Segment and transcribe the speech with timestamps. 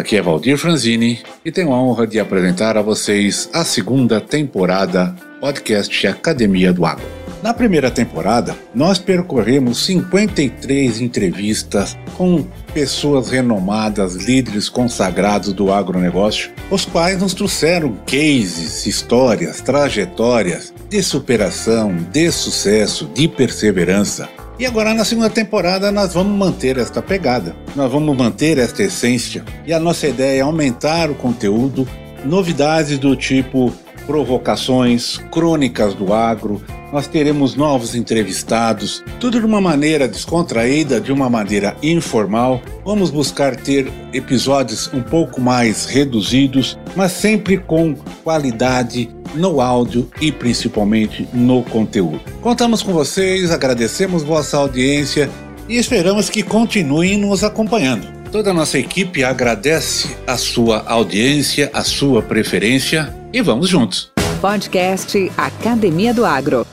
[0.00, 5.14] Aqui é Valdir Franzini e tenho a honra de apresentar a vocês a segunda temporada
[5.38, 7.04] podcast Academia do Agro.
[7.42, 16.86] Na primeira temporada, nós percorremos 53 entrevistas com pessoas renomadas, líderes consagrados do agronegócio, os
[16.86, 25.06] quais nos trouxeram cases, histórias, trajetórias de superação, de sucesso, de perseverança, e agora na
[25.06, 29.42] segunda temporada nós vamos manter esta pegada, nós vamos manter esta essência.
[29.66, 31.88] E a nossa ideia é aumentar o conteúdo,
[32.26, 33.72] novidades do tipo
[34.06, 36.60] provocações, crônicas do agro,
[36.92, 42.60] nós teremos novos entrevistados, tudo de uma maneira descontraída, de uma maneira informal.
[42.84, 50.32] Vamos buscar ter episódios um pouco mais reduzidos, mas sempre com qualidade no áudio e
[50.32, 52.20] principalmente no conteúdo.
[52.40, 55.30] Contamos com vocês, agradecemos vossa audiência
[55.68, 58.08] e esperamos que continuem nos acompanhando.
[58.32, 64.12] Toda a nossa equipe agradece a sua audiência, a sua preferência e vamos juntos.
[64.40, 66.66] Podcast Academia do Agro.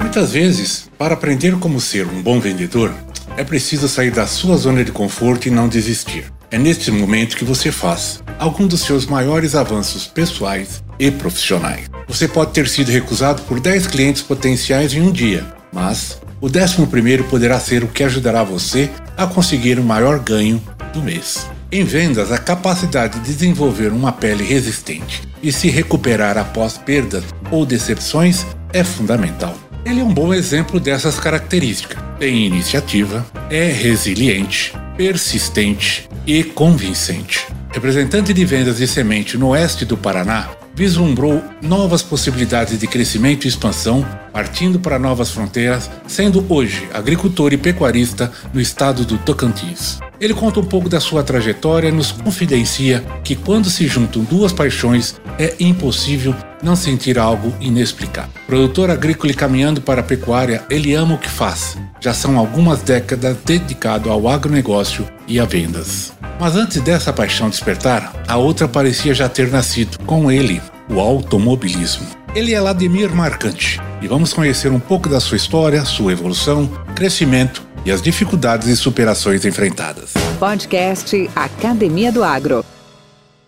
[0.00, 2.92] Muitas vezes, para aprender como ser um bom vendedor,
[3.36, 6.32] é preciso sair da sua zona de conforto e não desistir.
[6.50, 11.90] É neste momento que você faz algum dos seus maiores avanços pessoais e profissionais.
[12.08, 16.86] Você pode ter sido recusado por 10 clientes potenciais em um dia, mas o décimo
[16.86, 21.48] primeiro poderá ser o que ajudará você a conseguir o maior ganho do mês.
[21.70, 27.66] Em vendas, a capacidade de desenvolver uma pele resistente e se recuperar após perdas ou
[27.66, 29.56] decepções é fundamental.
[29.84, 32.02] Ele é um bom exemplo dessas características.
[32.18, 37.46] Tem iniciativa, é resiliente, persistente e convincente.
[37.72, 43.48] Representante de vendas de semente no oeste do Paraná, vislumbrou novas possibilidades de crescimento e
[43.48, 49.98] expansão, partindo para novas fronteiras, sendo hoje agricultor e pecuarista no estado do Tocantins.
[50.20, 54.52] Ele conta um pouco da sua trajetória e nos confidencia que quando se juntam duas
[54.52, 58.30] paixões, é impossível não sentir algo inexplicável.
[58.46, 61.78] Produtor agrícola e caminhando para a pecuária, ele ama o que faz.
[61.98, 66.12] Já são algumas décadas dedicado ao agronegócio e a vendas.
[66.38, 70.60] Mas antes dessa paixão despertar, a outra parecia já ter nascido, com ele,
[70.90, 72.25] o automobilismo.
[72.36, 77.66] Ele é Ladimir Marcante e vamos conhecer um pouco da sua história, sua evolução, crescimento
[77.82, 80.12] e as dificuldades e superações enfrentadas.
[80.38, 82.62] Podcast Academia do Agro.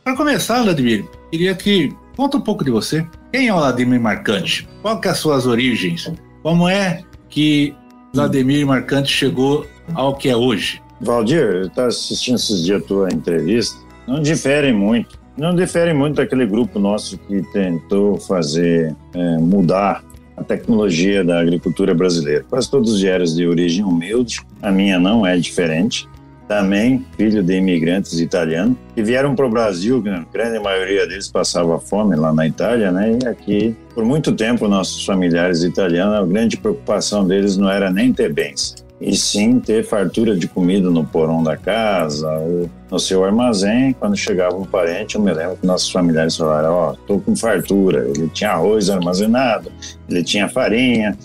[0.02, 3.06] Para começar, Vladimir, queria que conta um pouco de você.
[3.30, 4.66] Quem é o Vladimir Marcante?
[4.80, 6.10] Qual que é as suas origens?
[6.42, 7.76] Como é que
[8.14, 10.80] Vladimir Marcante chegou ao que é hoje?
[10.98, 13.78] Valdir, eu estava assistindo esses dias a tua entrevista.
[14.06, 15.18] Não difere muito.
[15.38, 20.02] Não difere muito daquele grupo nosso que tentou fazer é, mudar
[20.36, 22.44] a tecnologia da agricultura brasileira.
[22.50, 26.08] Quase todos vieram de origem humilde, a minha não é diferente.
[26.48, 31.78] Também filho de imigrantes italianos que vieram para o Brasil, a grande maioria deles passava
[31.78, 33.18] fome lá na Itália, né?
[33.22, 38.12] E aqui, por muito tempo, nossos familiares italianos, a grande preocupação deles não era nem
[38.14, 43.24] ter bens, e sim ter fartura de comida no porão da casa ou no seu
[43.24, 43.92] armazém.
[43.92, 47.36] Quando chegava um parente, eu me lembro que nossos familiares falaram: Ó, oh, tô com
[47.36, 48.08] fartura.
[48.08, 49.70] Ele tinha arroz armazenado,
[50.08, 51.16] ele tinha farinha.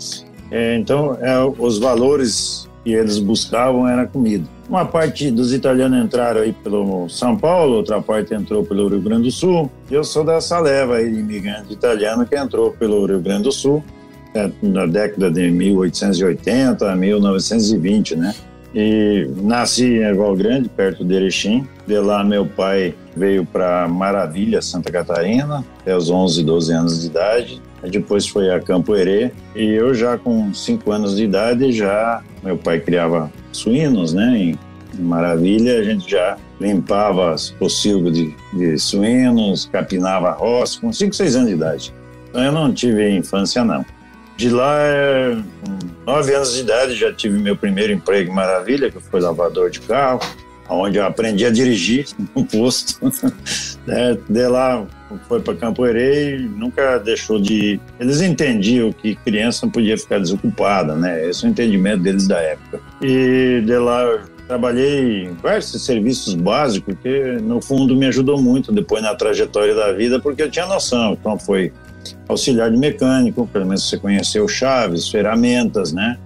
[0.51, 4.47] É, então, é, os valores que eles buscavam era comida.
[4.69, 9.23] Uma parte dos italianos entraram aí pelo São Paulo, outra parte entrou pelo Rio Grande
[9.23, 9.71] do Sul.
[9.89, 13.83] Eu sou dessa leva aí de imigrante italiano que entrou pelo Rio Grande do Sul
[14.61, 18.33] na década de 1880 a 1920, né?
[18.75, 21.67] E nasci em Erval Grande, perto de Erechim.
[21.85, 27.07] De lá, meu pai veio para Maravilha, Santa Catarina, até os 11, 12 anos de
[27.07, 27.61] idade.
[27.83, 29.31] Depois foi a Campo Herê.
[29.55, 34.37] E eu já com 5 anos de idade, já meu pai criava suínos, né?
[34.37, 34.59] Em,
[34.95, 41.35] Maravilha, a gente já limpava as pocilgas de, de suínos, capinava roça, com 5, 6
[41.35, 41.93] anos de idade.
[42.29, 43.83] Então eu não tive infância, não.
[44.37, 44.77] De lá,
[45.61, 49.69] com nove anos de idade, já tive meu primeiro emprego em Maravilha, que foi lavador
[49.69, 50.19] de carro,
[50.69, 52.99] onde eu aprendi a dirigir no posto.
[53.85, 54.87] É, de lá,
[55.27, 57.77] foi para Campo Herê e nunca deixou de.
[57.99, 61.27] Eles entendiam que criança não podia ficar desocupada, né?
[61.27, 62.79] Esse é o entendimento deles da época.
[63.01, 69.01] E de lá trabalhei em vários serviços básicos que no fundo me ajudou muito depois
[69.01, 71.13] na trajetória da vida porque eu tinha noção.
[71.13, 71.71] Então foi
[72.27, 76.17] auxiliar de mecânico pelo menos você conheceu chaves ferramentas né?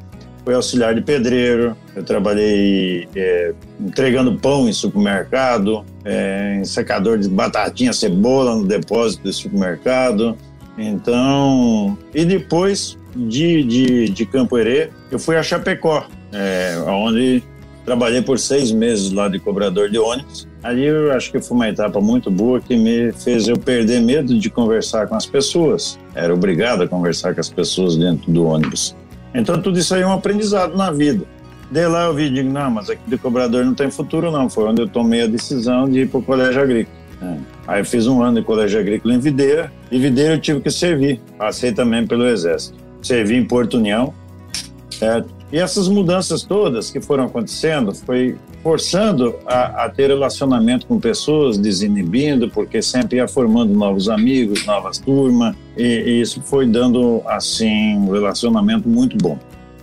[0.43, 7.27] Foi auxiliar de pedreiro, eu trabalhei é, entregando pão em supermercado, é, em secador de
[7.27, 10.37] batatinha, cebola no depósito do supermercado.
[10.77, 17.43] Então, e depois de, de, de Campo Herê, eu fui a Chapecó, é, onde
[17.87, 20.45] trabalhei por seis meses lá de cobrador de ônibus.
[20.61, 24.37] Ali eu acho que foi uma etapa muito boa que me fez eu perder medo
[24.37, 25.97] de conversar com as pessoas.
[26.13, 28.93] Era obrigado a conversar com as pessoas dentro do ônibus.
[29.33, 31.23] Então tudo isso aí é um aprendizado na vida.
[31.71, 34.49] De lá eu vi, digo, não, mas aqui de cobrador não tem futuro não.
[34.49, 36.97] Foi onde eu tomei a decisão de ir para o colégio agrícola.
[37.21, 37.37] É.
[37.67, 40.69] Aí eu fiz um ano de colégio agrícola em Videira, e Videira eu tive que
[40.69, 41.21] servir.
[41.37, 42.77] Passei também pelo exército.
[43.01, 44.13] Servi em Porto União,
[44.91, 45.36] certo?
[45.51, 51.57] E essas mudanças todas que foram acontecendo foi forçando a, a, ter relacionamento com pessoas,
[51.57, 57.95] desinibindo, porque sempre ia formando novos amigos, novas turmas, e, e isso foi dando, assim,
[57.95, 59.39] um relacionamento muito bom.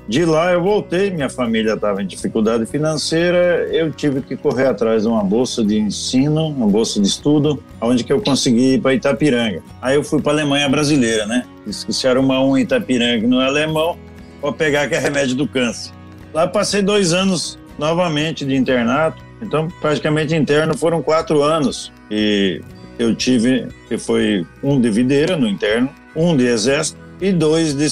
[0.06, 5.05] De lá eu voltei, minha família estava em dificuldade financeira, eu tive que correr atrás
[5.05, 8.93] de uma bolsa de ensino, uma bolsa de estudo, onde que eu consegui ir para
[8.93, 9.62] Itapiranga.
[9.81, 11.46] Aí eu fui para a Alemanha brasileira, né?
[11.67, 13.96] Disse que se arrumar um Itapiranga no alemão,
[14.44, 15.91] vou pegar que é remédio do câncer.
[16.35, 22.61] Lá passei dois anos novamente de internato, então praticamente interno foram quatro anos e
[22.99, 27.88] eu tive que foi um de videira no interno, um de exército e dois de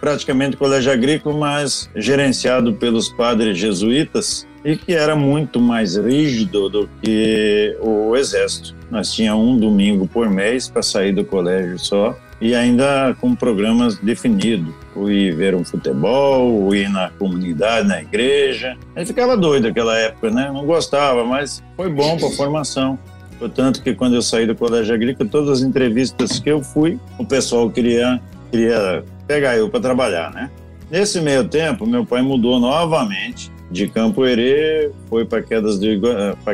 [0.00, 6.88] praticamente colégio agrícola, mas gerenciado pelos padres jesuítas e que era muito mais rígido do
[7.02, 8.76] que o exército.
[8.92, 13.96] Nós tínhamos um domingo por mês para sair do colégio só e ainda com programas
[13.96, 14.85] definidos.
[15.08, 18.76] Ir ver um futebol, ir na comunidade, na igreja.
[18.94, 20.50] Aí ficava doido naquela época, né?
[20.52, 22.98] Não gostava, mas foi bom para a formação.
[23.38, 27.24] Portanto, que quando eu saí do colégio agrícola, todas as entrevistas que eu fui, o
[27.26, 28.20] pessoal queria,
[28.50, 30.50] queria pegar eu para trabalhar, né?
[30.90, 35.86] Nesse meio tempo, meu pai mudou novamente de Campo Herê, foi para Quedas, do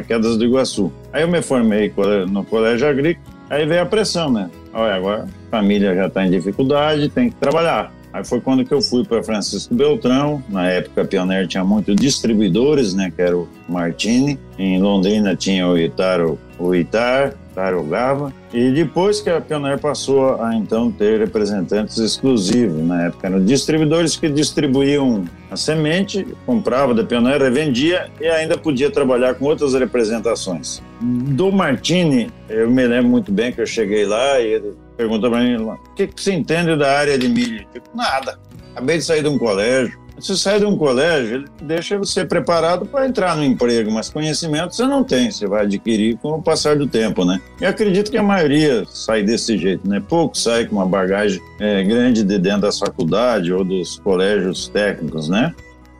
[0.06, 0.92] Quedas do Iguaçu.
[1.12, 1.92] Aí eu me formei
[2.28, 4.50] no colégio agrícola, aí veio a pressão, né?
[4.72, 7.92] Olha, agora a família já está em dificuldade, tem que trabalhar.
[8.12, 10.42] Aí foi quando que eu fui para Francisco Beltrão.
[10.48, 13.10] Na época, a Pioneer tinha muitos distribuidores, né?
[13.14, 14.38] Que era o Martini.
[14.58, 18.32] Em Londrina tinha o Itaro, o Itar, Tarogava.
[18.52, 24.16] E depois que a Pioneer passou a então ter representantes exclusivos, na época eram distribuidores
[24.16, 30.82] que distribuíam a semente, comprava da Pioneer, revendia e ainda podia trabalhar com outras representações.
[31.00, 35.40] Do Martini, eu me lembro muito bem que eu cheguei lá e ele perguntou para
[35.40, 37.66] mim: o que, que você entende da área de milho?
[37.74, 38.38] Eu digo, nada.
[38.72, 42.86] Acabei de sair de um colégio você sai de um colégio, ele deixa você preparado
[42.86, 46.76] para entrar no emprego, mas conhecimento você não tem, você vai adquirir com o passar
[46.76, 47.40] do tempo, né?
[47.60, 50.02] E acredito que a maioria sai desse jeito, né?
[50.06, 55.28] Pouco sai com uma bagagem é, grande de dentro da faculdade ou dos colégios técnicos,
[55.28, 55.54] né?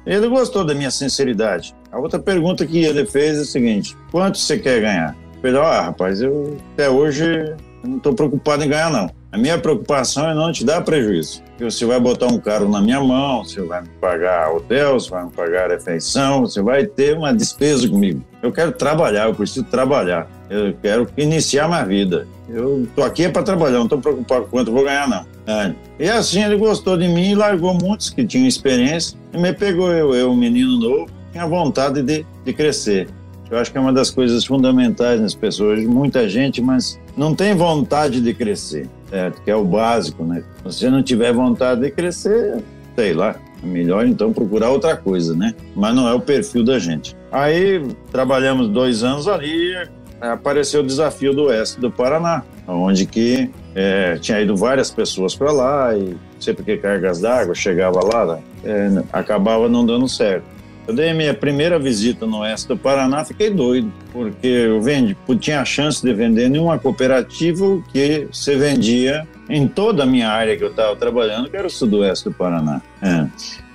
[0.04, 1.74] Ele gostou da minha sinceridade.
[1.90, 5.16] A outra pergunta que ele fez é a seguinte: quanto você quer ganhar?
[5.36, 7.54] Eu falei, ah, rapaz, eu até hoje
[7.84, 9.21] não estou preocupado em ganhar, não.
[9.32, 11.42] A minha preocupação é não te dar prejuízo.
[11.58, 15.24] Você vai botar um carro na minha mão, você vai me pagar hotel, você vai
[15.24, 18.22] me pagar refeição, você vai ter uma despesa comigo.
[18.42, 20.28] Eu quero trabalhar, eu preciso trabalhar.
[20.50, 22.28] Eu quero iniciar minha vida.
[22.46, 25.24] Eu tô aqui é para trabalhar, não estou preocupado com quanto eu vou ganhar, não.
[25.46, 25.74] É.
[25.98, 29.90] E assim ele gostou de mim e largou muitos que tinham experiência e me pegou
[29.90, 33.08] eu, eu, um menino novo, tinha vontade de, de crescer.
[33.50, 35.82] Eu acho que é uma das coisas fundamentais nas pessoas.
[35.84, 39.42] Muita gente, mas não tem vontade de crescer certo?
[39.42, 40.42] Que é o básico, né?
[40.56, 42.62] Se você não tiver vontade de crescer,
[42.96, 45.54] sei lá, é melhor então procurar outra coisa, né?
[45.76, 47.14] Mas não é o perfil da gente.
[47.30, 49.74] Aí trabalhamos dois anos ali,
[50.18, 55.52] apareceu o desafio do oeste do Paraná, onde que é, tinha ido várias pessoas para
[55.52, 60.44] lá e sempre que cargas d'água chegava lá, é, acabava não dando certo.
[60.92, 65.64] Dei minha primeira visita no oeste do Paraná, fiquei doido, porque eu vendi, tinha a
[65.64, 70.62] chance de vender em uma cooperativa que se vendia em toda a minha área que
[70.62, 72.82] eu estava trabalhando, que era o sudoeste do Paraná.
[73.00, 73.26] É.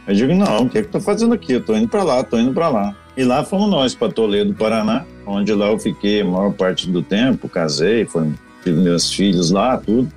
[0.08, 1.54] Eu digo, não, o que é que estou fazendo aqui?
[1.54, 2.96] Eu estou indo para lá, estou indo para lá.
[3.18, 7.02] E lá fomos nós para Toledo, Paraná, onde lá eu fiquei a maior parte do
[7.02, 8.32] tempo, casei, foi,
[8.64, 10.10] tive meus filhos lá, tudo.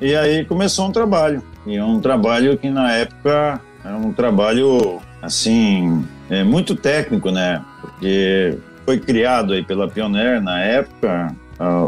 [0.00, 1.42] E aí começou um trabalho.
[1.66, 7.62] E um trabalho que na época era um trabalho assim é muito técnico, né?
[7.80, 11.34] Porque foi criado aí pela Pioneer na época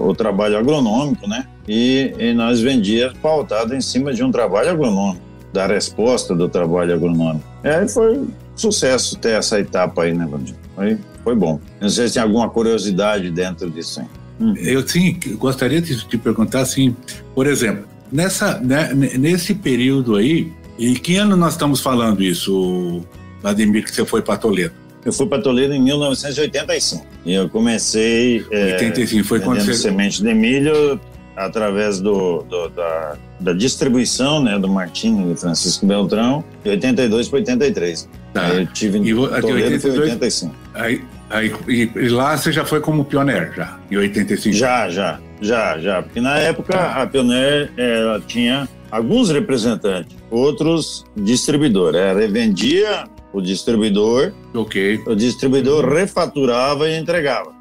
[0.03, 1.45] o trabalho agronômico, né?
[1.69, 6.95] e, e nós vendíamos pautado em cima de um trabalho agronômico, da resposta do trabalho
[6.95, 7.45] agronômico.
[7.63, 10.55] É, foi sucesso ter essa etapa aí, né, Vandir?
[10.75, 11.61] Foi, foi bom.
[11.81, 14.01] Não sei se tem alguma curiosidade dentro disso.
[14.01, 14.09] Hein?
[14.41, 14.55] Hum.
[14.57, 16.97] Eu sim, gostaria de te perguntar assim,
[17.35, 23.03] por exemplo, nessa, né, nesse período aí, em que ano nós estamos falando isso,
[23.43, 24.75] Vladimir, que você foi para Toledo?
[25.05, 29.75] Eu fui para Toledo em 1985 e eu comecei 85 é, foi quando você...
[29.75, 31.01] semente de milho
[31.37, 37.39] através do, do da, da, distribuição né, do Martinho e Francisco Beltrão de 82 para
[37.39, 38.09] 83.
[38.35, 38.47] Tá.
[38.47, 40.55] Aí eu tive em e, Toledo 82, foi 85.
[40.75, 44.57] Aí, aí, e, e, lá você já foi como pioneiro já, em 85?
[44.57, 46.03] Já, já, já, já.
[46.03, 47.03] Porque na época tá.
[47.03, 52.01] a Pioneer ela tinha alguns representantes, outros distribuidores.
[52.01, 54.33] Ela revendia o distribuidor.
[54.55, 55.01] Ok.
[55.07, 57.59] O distribuidor refaturava e entregava.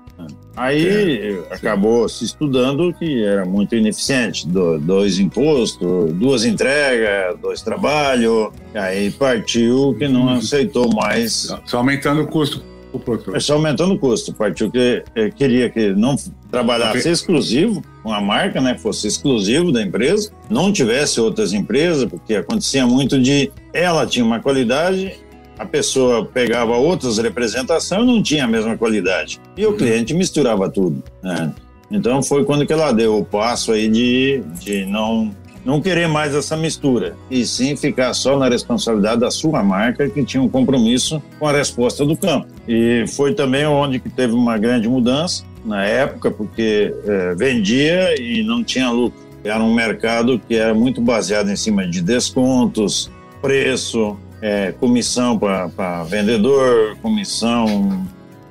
[0.56, 1.54] Aí é.
[1.54, 4.48] acabou se estudando que era muito ineficiente.
[4.48, 8.50] Do, dois impostos, duas entregas, dois trabalhos.
[8.74, 10.34] Aí partiu que não uhum.
[10.34, 11.56] aceitou mais.
[11.66, 12.64] Só aumentando o custo
[12.98, 13.42] o produtor.
[13.42, 14.34] Só aumentando o custo.
[14.34, 16.16] Partiu que eh, queria que não
[16.52, 17.12] trabalhasse okay.
[17.12, 18.78] exclusivo com a marca, né?
[18.78, 24.40] Fosse exclusivo da empresa, não tivesse outras empresas, porque acontecia muito de ela tinha uma
[24.40, 25.18] qualidade
[25.58, 29.40] a pessoa pegava outras representações e não tinha a mesma qualidade.
[29.58, 29.78] E o uhum.
[29.78, 31.04] cliente misturava tudo.
[31.24, 31.52] Né?
[31.90, 35.32] Então foi quando que ela deu o passo aí de, de não,
[35.66, 40.24] não querer mais essa mistura, e sim ficar só na responsabilidade da sua marca, que
[40.24, 42.48] tinha um compromisso com a resposta do campo.
[42.68, 48.44] E foi também onde que teve uma grande mudança na época, porque é, vendia e
[48.44, 49.20] não tinha lucro.
[49.44, 53.12] Era um mercado que era muito baseado em cima de descontos,
[53.42, 58.06] preço, é, comissão para vendedor, comissão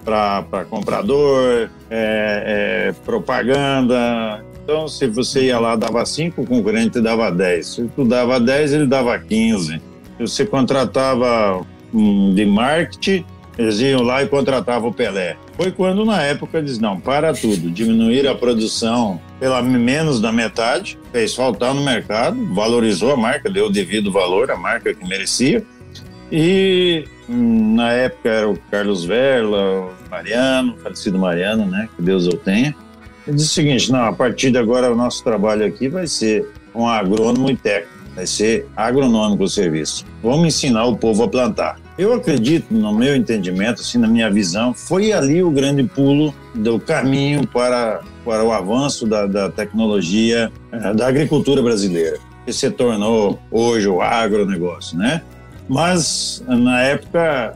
[0.04, 4.44] para comprador, é, propaganda.
[4.66, 7.66] Então, se você ia lá, dava 5, o concorrente dava 10.
[7.66, 9.74] Se tu dava 10, ele dava 15.
[9.74, 9.80] Se
[10.18, 11.64] você contratava
[12.34, 13.24] de marketing,
[13.56, 15.36] eles iam lá e contratavam o Pelé.
[15.56, 20.98] Foi quando, na época, eles não, para tudo, diminuir a produção pela menos da metade,
[21.12, 25.64] fez faltar no mercado, valorizou a marca, deu o devido valor à marca que merecia,
[26.30, 31.88] e na época era o Carlos Verla, o Mariano, falecido Mariano, né?
[31.94, 32.74] Que Deus o tenha.
[33.26, 36.46] Ele disse o seguinte: não, a partir de agora o nosso trabalho aqui vai ser
[36.72, 40.04] com agrônomo e técnico, vai ser agronômico o serviço.
[40.22, 41.78] Vamos ensinar o povo a plantar.
[41.98, 46.78] Eu acredito, no meu entendimento, assim, na minha visão, foi ali o grande pulo do
[46.78, 53.38] caminho para, para o avanço da, da tecnologia eh, da agricultura brasileira, que se tornou
[53.50, 55.22] hoje o agronegócio, né?
[55.68, 57.54] Mas na época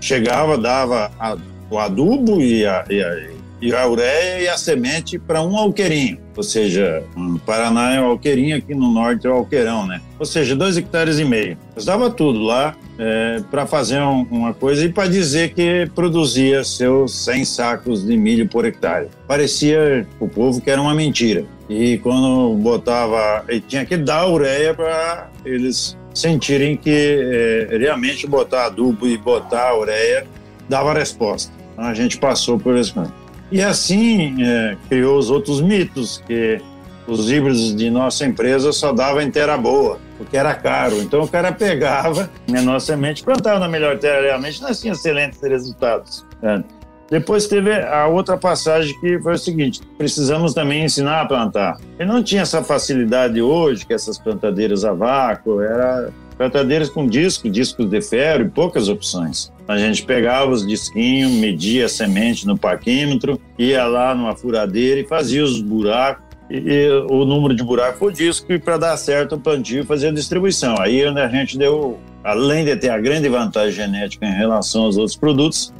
[0.00, 1.36] chegava, dava a,
[1.70, 6.18] o adubo e a, e a, e a ureia e a semente para um alqueirinho.
[6.36, 10.00] Ou seja, no Paraná é o alqueirinho, aqui no norte é o alqueirão, né?
[10.18, 11.56] Ou seja, dois hectares e meio.
[11.74, 16.62] Eu dava tudo lá é, para fazer um, uma coisa e para dizer que produzia
[16.62, 19.08] seus 100 sacos de milho por hectare.
[19.26, 21.44] Parecia o povo que era uma mentira.
[21.68, 28.66] E quando botava, e tinha que dar ureia para eles sentirem que é, realmente botar
[28.66, 30.26] adubo e botar ureia
[30.68, 31.52] dava resposta.
[31.72, 33.25] Então, a gente passou por esse caminho.
[33.50, 36.60] E assim é, criou os outros mitos, que
[37.06, 41.00] os híbridos de nossa empresa só davam em terra boa, porque era caro.
[41.00, 46.26] Então o cara pegava menor semente, plantava na melhor terra, realmente nós tínhamos excelentes resultados.
[46.42, 46.64] Né?
[47.08, 51.78] Depois teve a outra passagem que foi o seguinte: precisamos também ensinar a plantar.
[51.98, 57.48] E não tinha essa facilidade hoje, que essas plantadeiras a vácuo, era plantadeiras com disco,
[57.48, 59.52] discos de ferro e poucas opções.
[59.66, 65.04] A gente pegava os disquinhos, media a semente no paquímetro, ia lá numa furadeira e
[65.04, 69.34] fazia os buracos e, e, o número de buracos por disco e para dar certo
[69.34, 70.76] o plantio fazer a distribuição.
[70.78, 74.96] Aí onde a gente deu, além de ter a grande vantagem genética em relação aos
[74.96, 75.72] outros produtos,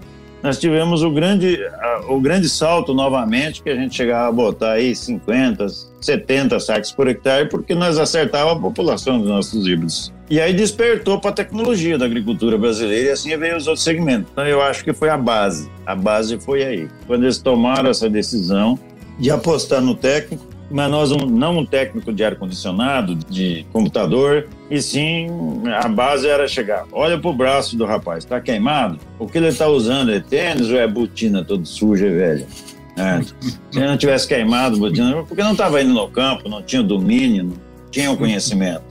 [0.43, 1.59] nós tivemos o grande,
[2.09, 5.67] o grande salto novamente, que a gente chegava a botar aí 50,
[6.01, 10.13] 70 saques por hectare, porque nós acertava a população dos nossos híbridos.
[10.29, 14.29] E aí despertou para a tecnologia da agricultura brasileira e assim veio os outros segmentos.
[14.33, 15.71] Então eu acho que foi a base.
[15.85, 16.89] A base foi aí.
[17.07, 18.79] Quando eles tomaram essa decisão
[19.19, 25.29] de apostar no técnico, mas nós não um técnico de ar-condicionado, de computador, e sim
[25.81, 28.99] a base era chegar, olha pro braço do rapaz, está queimado?
[29.19, 32.47] O que ele está usando é tênis ou é botina toda suja e velha?
[32.97, 33.23] É.
[33.71, 37.45] Se ele não tivesse queimado, botina, porque não estava indo no campo, não tinha domínio,
[37.45, 37.57] não
[37.91, 38.83] tinha o conhecimento.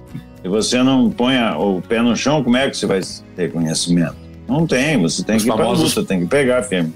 [0.45, 3.01] Se você não põe o pé no chão, como é que você vai
[3.35, 4.15] ter conhecimento?
[4.47, 5.95] Não tem, você tem Os que ir famosos...
[5.95, 6.93] luta, tem que pegar firme.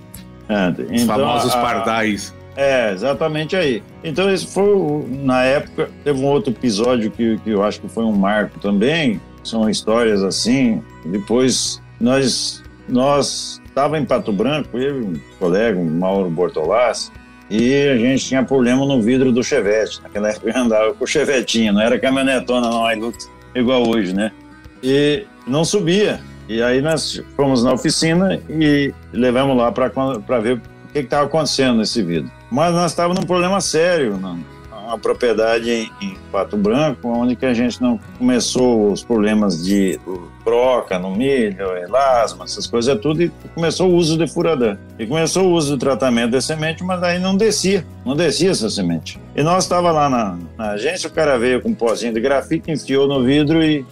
[0.48, 2.36] É, então, Os famosos pardais.
[2.56, 3.82] É, exatamente aí.
[4.04, 8.04] Então, esse foi, na época, teve um outro episódio que, que eu acho que foi
[8.04, 10.84] um marco também, são histórias assim.
[11.04, 17.12] Depois, nós nós estava em Pato Branco, eu e um colega, o Mauro Bortolassi,
[17.50, 20.00] e a gente tinha problema no vidro do Chevette.
[20.04, 23.28] Naquela época eu andava com o Chevetinho, não era caminhonetona, não, Hilux,
[23.60, 24.32] igual hoje, né?
[24.82, 26.20] E não subia.
[26.48, 30.62] E aí nós fomos na oficina e levamos lá para ver o
[30.92, 32.32] que estava acontecendo nesse vidro.
[32.50, 34.59] Mas nós estávamos num problema sério, não
[34.90, 40.00] uma propriedade em, em Pato Branco, onde que a gente não começou os problemas de
[40.44, 44.78] broca no milho, elasma, essas coisas tudo, e começou o uso de furadã.
[44.98, 48.70] E começou o uso do tratamento de semente, mas aí não descia, não descia essa
[48.70, 49.20] semente.
[49.36, 52.72] E nós estava lá na, na, agência, o cara veio com um pozinho de grafite,
[52.72, 53.86] enfiou no vidro e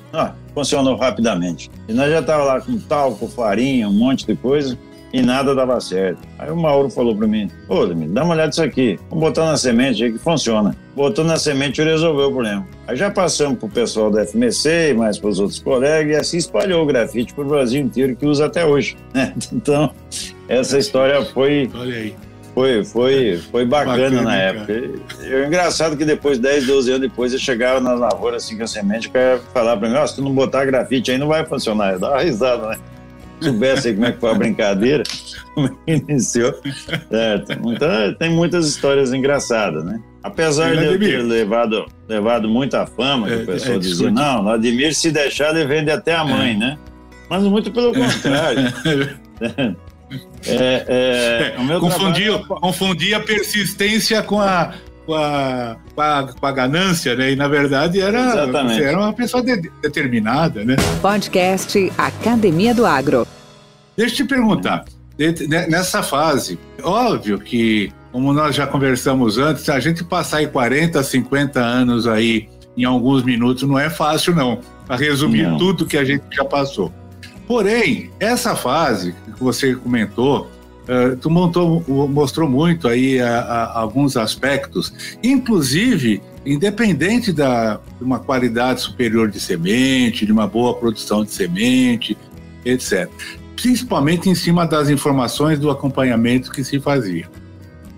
[0.55, 1.69] funcionou rapidamente.
[1.87, 4.77] E nós já estava lá com talco, farinha, um monte de coisa
[5.13, 6.19] e nada dava certo.
[6.37, 8.99] Aí o Mauro falou para mim: Ô, Demir, dá uma olhada nisso aqui.
[9.09, 10.75] Vamos botar na semente aí que funciona.
[10.95, 12.67] Botou na semente e resolveu o problema.
[12.87, 16.83] Aí já passamos pro pessoal da FMC, mais para os outros colegas, e assim espalhou
[16.83, 18.97] o grafite pro Brasil inteiro, que usa até hoje.
[19.13, 19.33] Né?
[19.51, 19.91] Então,
[20.47, 21.69] essa história foi.
[21.73, 22.15] Olha aí.
[22.53, 24.73] Foi, foi, foi bacana, bacana na época.
[24.73, 28.63] E, é engraçado que depois, 10, 12 anos depois, eu chegava nas lavouras assim com
[28.63, 31.27] a semente, o cara ia falar para mim: se tu não botar grafite aí não
[31.27, 31.93] vai funcionar.
[31.93, 32.77] Eu dava uma risada, né?
[33.41, 35.03] Soubesse como é que foi a brincadeira,
[35.53, 36.53] como é que iniciou.
[37.09, 37.51] Certo.
[37.51, 39.99] Então, tem muitas histórias engraçadas, né?
[40.23, 44.43] Apesar de eu ter levado, levado muita fama, que o é, pessoal é, dizia, não,
[44.43, 46.57] Vladimir, se deixar, ele vende até a mãe, é.
[46.57, 46.77] né?
[47.29, 48.73] Mas muito pelo contrário.
[50.45, 52.61] É, é, é confundia, trabalho...
[52.61, 54.73] confundia a persistência com a,
[55.07, 57.31] com a, com a, com a, ganância, né?
[57.31, 60.75] E na verdade era, você era uma pessoa de, determinada, né?
[61.01, 63.25] Podcast Academia do Agro.
[63.95, 64.85] Deixa eu te perguntar,
[65.69, 71.59] nessa fase, óbvio que, como nós já conversamos antes, a gente passar aí 40, 50
[71.59, 75.57] anos aí em alguns minutos não é fácil, não, para resumir não.
[75.57, 76.93] tudo que a gente já passou.
[77.47, 80.51] Porém, essa fase que você comentou,
[80.87, 88.19] uh, tu montou, mostrou muito aí a, a, alguns aspectos, inclusive independente da, de uma
[88.19, 92.17] qualidade superior de semente, de uma boa produção de semente,
[92.63, 93.09] etc
[93.57, 97.27] principalmente em cima das informações do acompanhamento que se fazia.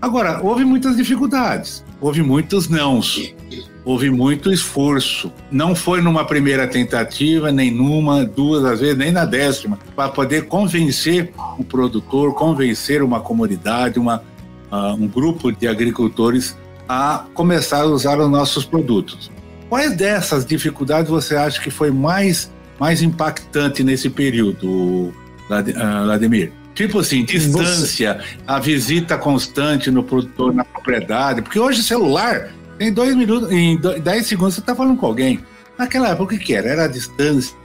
[0.01, 3.33] Agora, houve muitas dificuldades, houve muitos nãos,
[3.83, 5.31] houve muito esforço.
[5.51, 10.47] Não foi numa primeira tentativa, nem numa, duas, às vezes, nem na décima, para poder
[10.47, 14.23] convencer o produtor, convencer uma comunidade, uma,
[14.71, 19.31] uh, um grupo de agricultores a começar a usar os nossos produtos.
[19.69, 25.13] Quais dessas dificuldades você acha que foi mais, mais impactante nesse período,
[25.47, 26.51] Vladimir?
[26.73, 31.41] Tipo assim, distância, a visita constante no produtor, na propriedade.
[31.41, 35.39] Porque hoje celular, em dois minutos, em dez segundos você está falando com alguém.
[35.77, 36.69] Naquela época, o que, que era?
[36.69, 37.55] Era a distância.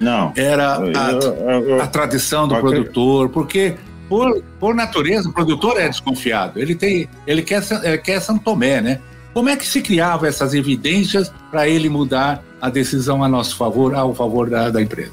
[0.00, 0.32] Não.
[0.36, 3.76] Era a, eu, eu, a tradição do produtor, porque
[4.08, 6.58] por, por natureza o produtor é desconfiado.
[6.58, 9.00] Ele tem, ele quer, ele quer São Tomé, né?
[9.32, 13.94] Como é que se criavam essas evidências para ele mudar a decisão a nosso favor,
[13.94, 15.12] ao favor da, da empresa?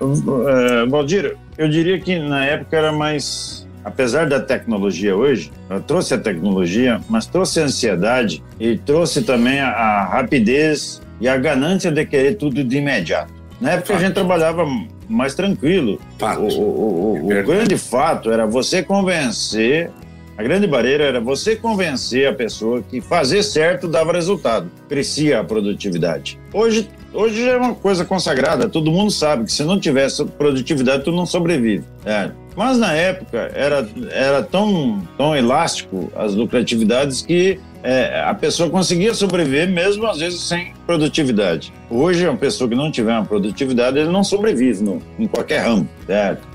[0.00, 3.61] Uh, Valdir, eu diria que na época era mais.
[3.84, 5.50] Apesar da tecnologia hoje,
[5.86, 11.36] trouxe a tecnologia, mas trouxe a ansiedade e trouxe também a, a rapidez e a
[11.36, 13.32] ganância de querer tudo de imediato.
[13.60, 13.96] Na época fato.
[13.96, 14.66] a gente trabalhava
[15.08, 16.00] mais tranquilo.
[16.18, 16.40] Fato.
[16.40, 19.90] O, o, o, é o grande fato era você convencer
[20.36, 25.44] a grande barreira era você convencer a pessoa que fazer certo dava resultado, crescia a
[25.44, 26.38] produtividade.
[26.52, 31.12] Hoje, hoje é uma coisa consagrada, todo mundo sabe que se não tivesse produtividade, tu
[31.12, 31.84] não sobrevive.
[32.04, 32.30] É.
[32.56, 39.12] Mas na época era, era tão, tão elástico as lucratividades que é, a pessoa conseguia
[39.14, 41.72] sobreviver mesmo às vezes sem produtividade.
[41.90, 45.88] Hoje, uma pessoa que não tiver uma produtividade, ele não sobrevive no, em qualquer ramo,
[46.06, 46.52] certo?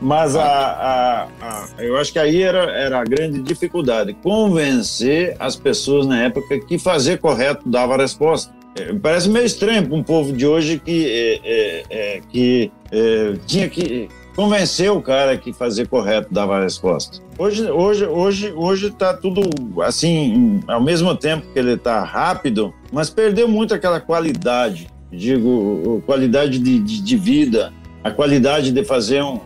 [0.00, 5.56] Mas a, a, a, eu acho que aí era, era a grande dificuldade, convencer as
[5.56, 8.52] pessoas na época que fazer correto dava a resposta.
[8.76, 13.34] É, parece meio estranho para um povo de hoje que, é, é, é que é,
[13.46, 17.18] tinha que convencer o cara que fazer correto dava a resposta.
[17.38, 19.42] Hoje, hoje, hoje, hoje está tudo
[19.82, 26.58] assim, ao mesmo tempo que ele está rápido, mas perdeu muito aquela qualidade, digo, qualidade
[26.58, 27.72] de, de, de vida,
[28.04, 29.40] a qualidade de fazer um,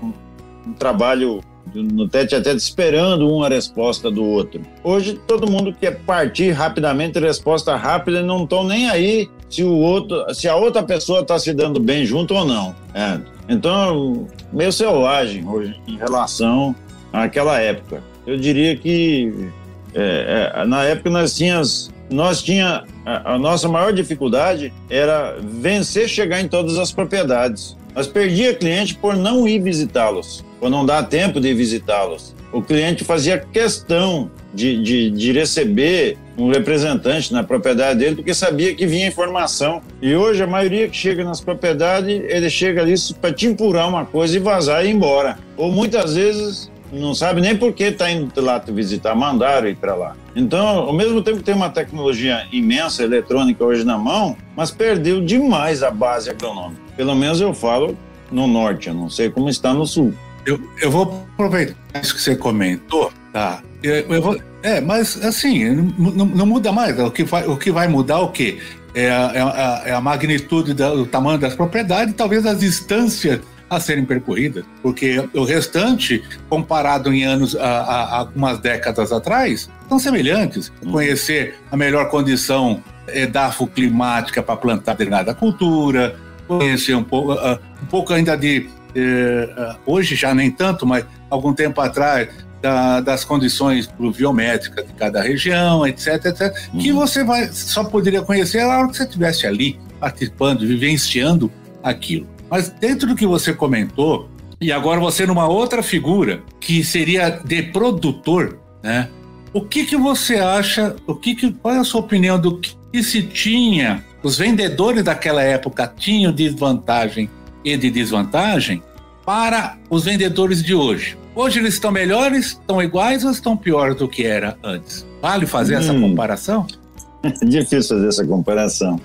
[0.66, 1.40] um trabalho
[1.74, 4.60] no tete a tete esperando uma resposta do outro.
[4.82, 9.72] Hoje todo mundo quer partir rapidamente, resposta rápida, e não estão nem aí se o
[9.72, 12.74] outro, se a outra pessoa está se dando bem junto ou não.
[12.92, 13.18] É.
[13.48, 16.74] Então, meio selvagem hoje em relação
[17.12, 18.02] àquela época.
[18.26, 19.50] Eu diria que
[19.94, 26.08] é, é, na época nós tínhamos nós tinha a, a, nossa maior dificuldade era vencer
[26.08, 27.76] chegar em todas as propriedades.
[27.94, 32.34] Nós perdia cliente por não ir visitá-los, por não dar tempo de visitá-los.
[32.52, 38.74] O cliente fazia questão de, de, de, receber um representante na propriedade dele porque sabia
[38.74, 39.82] que vinha informação.
[40.00, 44.04] E hoje a maioria que chega nas propriedades, ele chega ali para te empurrar uma
[44.04, 45.36] coisa e vazar e ir embora.
[45.56, 49.76] Ou muitas vezes não sabe nem por que está indo lá te visitar, mandaram ir
[49.76, 50.16] para lá.
[50.34, 55.24] Então, ao mesmo tempo que tem uma tecnologia imensa, eletrônica hoje na mão, mas perdeu
[55.24, 56.80] demais a base agronômica.
[56.96, 57.96] Pelo menos eu falo
[58.30, 60.14] no norte, eu não sei como está no sul.
[60.46, 63.62] Eu, eu vou aproveitar isso que você comentou, tá?
[63.82, 65.64] Eu, eu vou, é, mas assim,
[65.98, 66.98] não, não, muda mais.
[66.98, 68.58] O que vai, o que vai mudar o quê?
[68.94, 73.80] É a, é a, é a magnitude do tamanho das propriedades, talvez as distâncias a
[73.80, 80.72] serem percorridas, porque o restante, comparado em anos, a, a, algumas décadas atrás, são semelhantes.
[80.82, 80.92] Uhum.
[80.92, 88.12] Conhecer a melhor condição edafoclimática para plantar determinada cultura, conhecer um pouco, uh, um pouco
[88.12, 92.28] ainda de, uh, hoje já nem tanto, mas algum tempo atrás,
[92.62, 96.80] da, das condições pluviométricas de cada região, etc, etc, uhum.
[96.80, 102.33] que você vai, só poderia conhecer na hora que você estivesse ali, participando, vivenciando aquilo.
[102.50, 104.28] Mas dentro do que você comentou,
[104.60, 109.08] e agora você numa outra figura, que seria de produtor, né?
[109.52, 113.02] O que, que você acha, o que, que qual é a sua opinião do que
[113.02, 117.30] se tinha, os vendedores daquela época tinham de vantagem
[117.64, 118.82] e de desvantagem
[119.24, 121.16] para os vendedores de hoje?
[121.36, 125.06] Hoje eles estão melhores, estão iguais ou estão piores do que era antes?
[125.20, 125.78] Vale fazer hum.
[125.78, 126.66] essa comparação?
[127.24, 129.00] É difícil fazer essa comparação.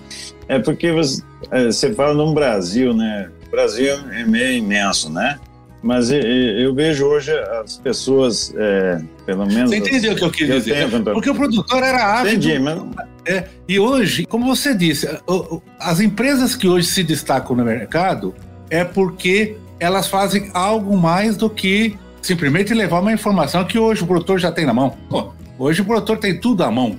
[0.50, 3.30] É porque você, é, você fala no Brasil, né?
[3.48, 5.40] O Brasil é meio imenso, né?
[5.82, 9.70] Mas eu, eu vejo hoje as pessoas, é, pelo menos.
[9.70, 10.74] Você entendeu o que eu quis dizer?
[10.74, 11.14] Tempo, então...
[11.14, 12.50] Porque o produtor era ávido.
[12.50, 13.08] Entendi, mas.
[13.26, 15.08] É, e hoje, como você disse,
[15.80, 18.34] as empresas que hoje se destacam no mercado
[18.72, 24.08] é porque elas fazem algo mais do que simplesmente levar uma informação que hoje o
[24.08, 24.98] produtor já tem na mão.
[25.10, 26.98] Pô, hoje o produtor tem tudo à mão.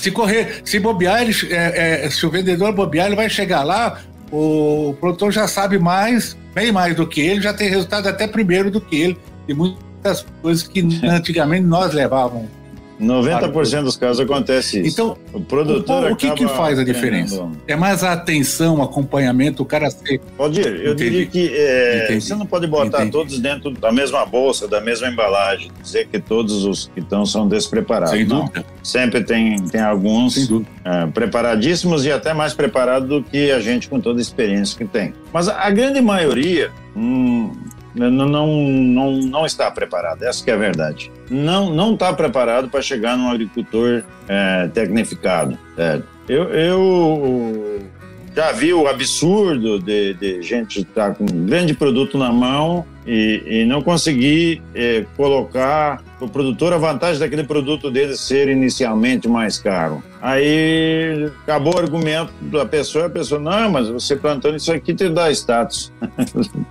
[0.00, 4.00] Se correr, se bobear, ele, é, é, se o vendedor bobear, ele vai chegar lá,
[4.30, 8.70] o produtor já sabe mais, bem mais do que ele, já tem resultado até primeiro
[8.70, 12.63] do que ele, e muitas coisas que antigamente nós levávamos
[13.00, 14.88] 90% dos casos acontece isso.
[14.88, 17.48] Então, o produtor o, o que, que faz a diferença?
[17.66, 20.20] É mais a atenção, o acompanhamento, o cara ser.
[20.36, 20.66] Pode ir.
[20.66, 21.10] Eu Entendi.
[21.10, 23.12] diria que é, você não pode botar Entendi.
[23.12, 27.48] todos dentro da mesma bolsa, da mesma embalagem, dizer que todos os que estão são
[27.48, 28.14] despreparados.
[28.16, 28.60] Sem dúvida.
[28.60, 28.64] Não.
[28.82, 30.36] Sempre tem, tem alguns
[30.84, 34.84] é, preparadíssimos e até mais preparados do que a gente com toda a experiência que
[34.84, 35.14] tem.
[35.32, 36.70] Mas a grande maioria.
[36.96, 37.50] Hum,
[37.94, 41.10] não, não, não, não está preparado, essa é a verdade.
[41.30, 45.58] Não não está preparado para chegar num agricultor é, tecnificado.
[45.76, 46.00] É.
[46.28, 47.82] Eu, eu
[48.34, 52.84] já vi o absurdo de, de gente estar tá com um grande produto na mão
[53.06, 59.28] e, e não conseguir é, colocar o produtor a vantagem daquele produto dele ser inicialmente
[59.28, 60.02] mais caro.
[60.20, 65.08] Aí acabou o argumento da pessoa, a pessoa, não, mas você plantando isso aqui te
[65.08, 65.92] dá status.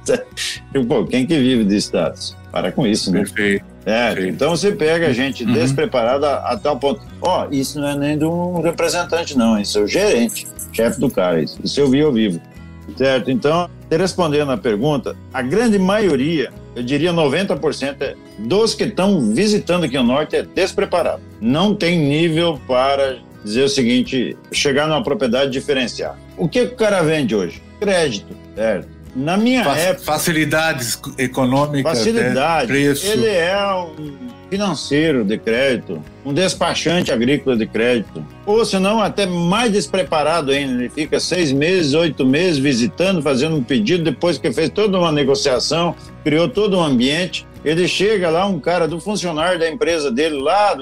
[0.88, 2.36] Pô, quem que vive de status?
[2.52, 3.20] Para com isso, né?
[3.20, 3.66] Perfeito.
[3.86, 5.54] É, então você pega a gente uhum.
[5.54, 7.02] despreparada a, a tal ponto.
[7.22, 11.00] Ó, oh, isso não é nem de um representante, não, isso é o gerente, chefe
[11.00, 12.42] do cara, isso, eu vi ao vivo.
[12.98, 13.32] Certo?
[13.32, 19.86] Então, respondendo a pergunta, a grande maioria, eu diria 90% é, dos que estão visitando
[19.86, 21.22] aqui o Norte é despreparado.
[21.40, 26.18] Não tem nível para dizer o seguinte, chegar numa propriedade diferenciada.
[26.38, 27.62] O que o cara vende hoje?
[27.80, 28.88] Crédito, certo?
[29.16, 30.06] Na minha época...
[30.06, 32.80] Facilidades econômicas, facilidade, né?
[32.80, 33.06] preço.
[33.06, 39.72] Ele é um financeiro de crédito, um despachante agrícola de crédito, ou senão até mais
[39.72, 44.70] despreparado ainda, ele fica seis meses, oito meses visitando, fazendo um pedido, depois que fez
[44.70, 49.68] toda uma negociação, criou todo um ambiente, ele chega lá, um cara do funcionário da
[49.68, 50.76] empresa dele lá,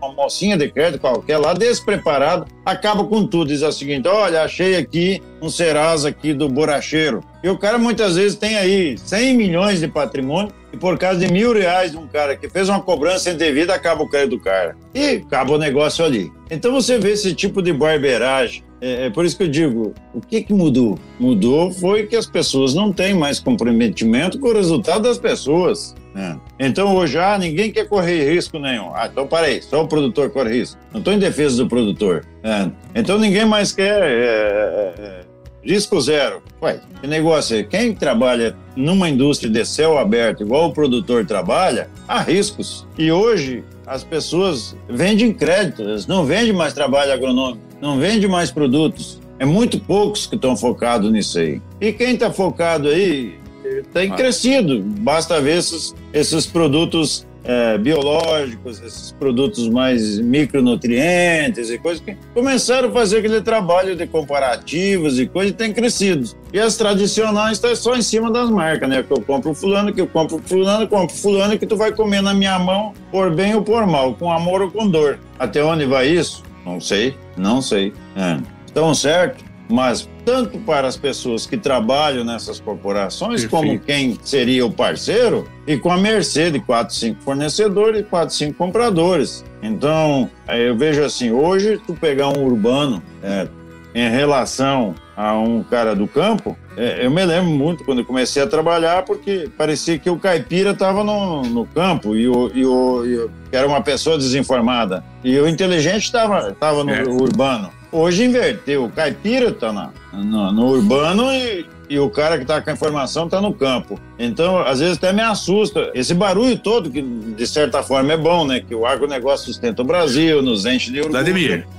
[0.00, 3.48] uma mocinha de crédito qualquer lá, despreparado, acaba com tudo.
[3.48, 7.22] Diz o seguinte: olha, achei aqui um Serasa aqui do Boracheiro.
[7.42, 11.32] E o cara muitas vezes tem aí 100 milhões de patrimônio e por causa de
[11.32, 14.76] mil reais de um cara que fez uma cobrança indevida, acaba o crédito do cara.
[14.94, 16.30] E acaba o negócio ali.
[16.50, 18.62] Então você vê esse tipo de barbeiragem.
[18.80, 20.98] É, é por isso que eu digo, o que, que mudou?
[21.18, 25.94] Mudou foi que as pessoas não têm mais comprometimento com o resultado das pessoas.
[26.14, 26.36] É.
[26.58, 28.90] Então hoje, ah, ninguém quer correr risco nenhum.
[28.94, 30.78] Ah, então parei, só o produtor corre risco.
[30.92, 32.24] Não estou em defesa do produtor.
[32.42, 32.70] É.
[32.94, 35.20] Então ninguém mais quer é, é, é,
[35.62, 36.42] risco zero.
[36.62, 37.62] Ué, que negócio é?
[37.62, 42.86] Quem trabalha numa indústria de céu aberto, igual o produtor trabalha, há riscos.
[42.98, 49.20] E hoje as pessoas vendem crédito, não vendem mais trabalho agronômico, não vendem mais produtos.
[49.38, 51.62] É muito poucos que estão focados nisso aí.
[51.80, 53.39] E quem está focado aí
[53.82, 54.14] tem ah.
[54.14, 54.82] crescido.
[54.82, 62.88] Basta ver esses, esses produtos é, biológicos, esses produtos mais micronutrientes e coisas que começaram
[62.88, 66.30] a fazer aquele trabalho de comparativos e coisas e tem crescido.
[66.52, 69.02] E as tradicionais estão só em cima das marcas, né?
[69.02, 72.34] Que eu compro fulano, que eu compro fulano, compro fulano, que tu vai comer na
[72.34, 75.18] minha mão por bem ou por mal, com amor ou com dor.
[75.38, 76.42] Até onde vai isso?
[76.64, 77.92] Não sei, não sei.
[78.16, 78.38] É.
[78.66, 79.49] Estão certo?
[79.70, 83.50] Mas tanto para as pessoas que trabalham nessas corporações, Perfeito.
[83.50, 88.34] como quem seria o parceiro, e com a mercê de quatro, cinco fornecedores e quatro,
[88.34, 89.44] cinco compradores.
[89.62, 93.46] Então, eu vejo assim, hoje tu pegar um urbano é,
[93.94, 98.42] em relação a um cara do campo, é, eu me lembro muito quando eu comecei
[98.42, 103.04] a trabalhar, porque parecia que o caipira estava no, no, campo e o, e, o,
[103.04, 105.04] e o, era uma pessoa desinformada.
[105.22, 107.02] E o inteligente estava no é.
[107.02, 107.70] urbano.
[107.92, 108.84] Hoje inverteu.
[108.84, 109.72] O caipira está
[110.12, 113.98] no, no, urbano e, e o cara que está com a informação está no campo.
[114.18, 115.90] Então, às vezes até me assusta.
[115.94, 118.60] Esse barulho todo, que de certa forma é bom, né?
[118.60, 121.16] Que o agronegócio sustenta o Brasil, nos enche de orgulho.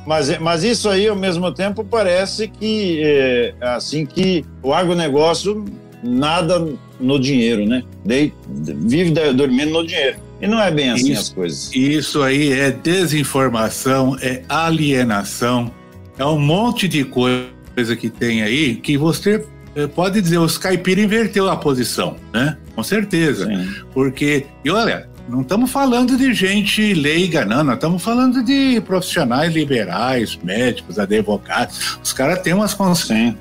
[0.06, 5.64] Mas, mas isso aí, ao mesmo tempo, parece que, é, assim, que o agronegócio
[6.04, 6.68] nada
[7.00, 7.84] no dinheiro, né?
[8.06, 10.18] Vive dormindo no dinheiro.
[10.42, 11.76] E não é bem assim isso, as coisas.
[11.76, 15.72] Isso aí é desinformação, é alienação
[16.18, 19.46] é um monte de coisa que tem aí que você
[19.76, 22.58] eh, pode dizer, os caipira inverteu a posição, né?
[22.76, 23.46] Com certeza.
[23.46, 23.70] Sim.
[23.94, 29.54] Porque, e olha, não estamos falando de gente leiga, não, nós estamos falando de profissionais
[29.54, 31.98] liberais, médicos, advogados.
[32.04, 32.78] Os caras têm umas,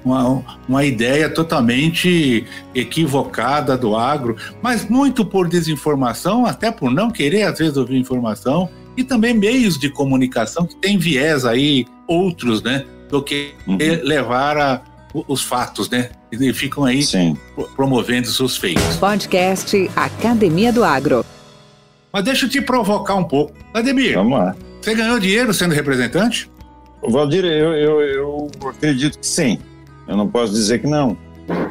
[0.04, 7.42] uma, uma ideia totalmente equivocada do agro, mas muito por desinformação, até por não querer,
[7.42, 8.68] às vezes, ouvir informação,
[9.00, 13.78] e também meios de comunicação que têm viés aí outros, né, do que uhum.
[14.02, 14.82] levar a,
[15.26, 16.10] os fatos, né?
[16.30, 17.36] E ficam aí Sim.
[17.74, 18.96] promovendo seus feitos.
[18.96, 21.24] Podcast Academia do Agro.
[22.12, 23.52] Mas deixa eu te provocar um pouco.
[23.74, 24.54] Ademir, Vamos lá.
[24.80, 26.50] Você ganhou dinheiro sendo representante?
[27.02, 29.58] Valdir, eu, eu, eu acredito que sim.
[30.06, 31.16] Eu não posso dizer que não.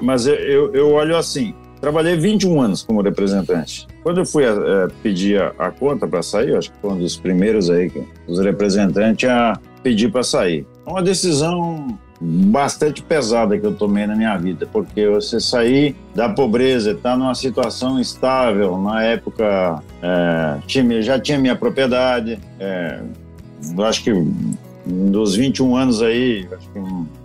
[0.02, 3.88] Mas eu, eu, eu olho assim: Trabalhei 21 anos como representante.
[4.04, 7.18] Quando eu fui é, pedir a, a conta para sair, acho que foi um dos
[7.18, 7.92] primeiros aí,
[8.28, 10.66] os representantes a pedir para sair.
[10.86, 16.28] É uma decisão bastante pesada que eu tomei na minha vida, porque você sair da
[16.28, 23.00] pobreza, estar tá numa situação estável, na época é, tinha, já tinha minha propriedade, é,
[23.88, 24.12] acho que
[24.86, 26.80] dos 21 anos aí, acho que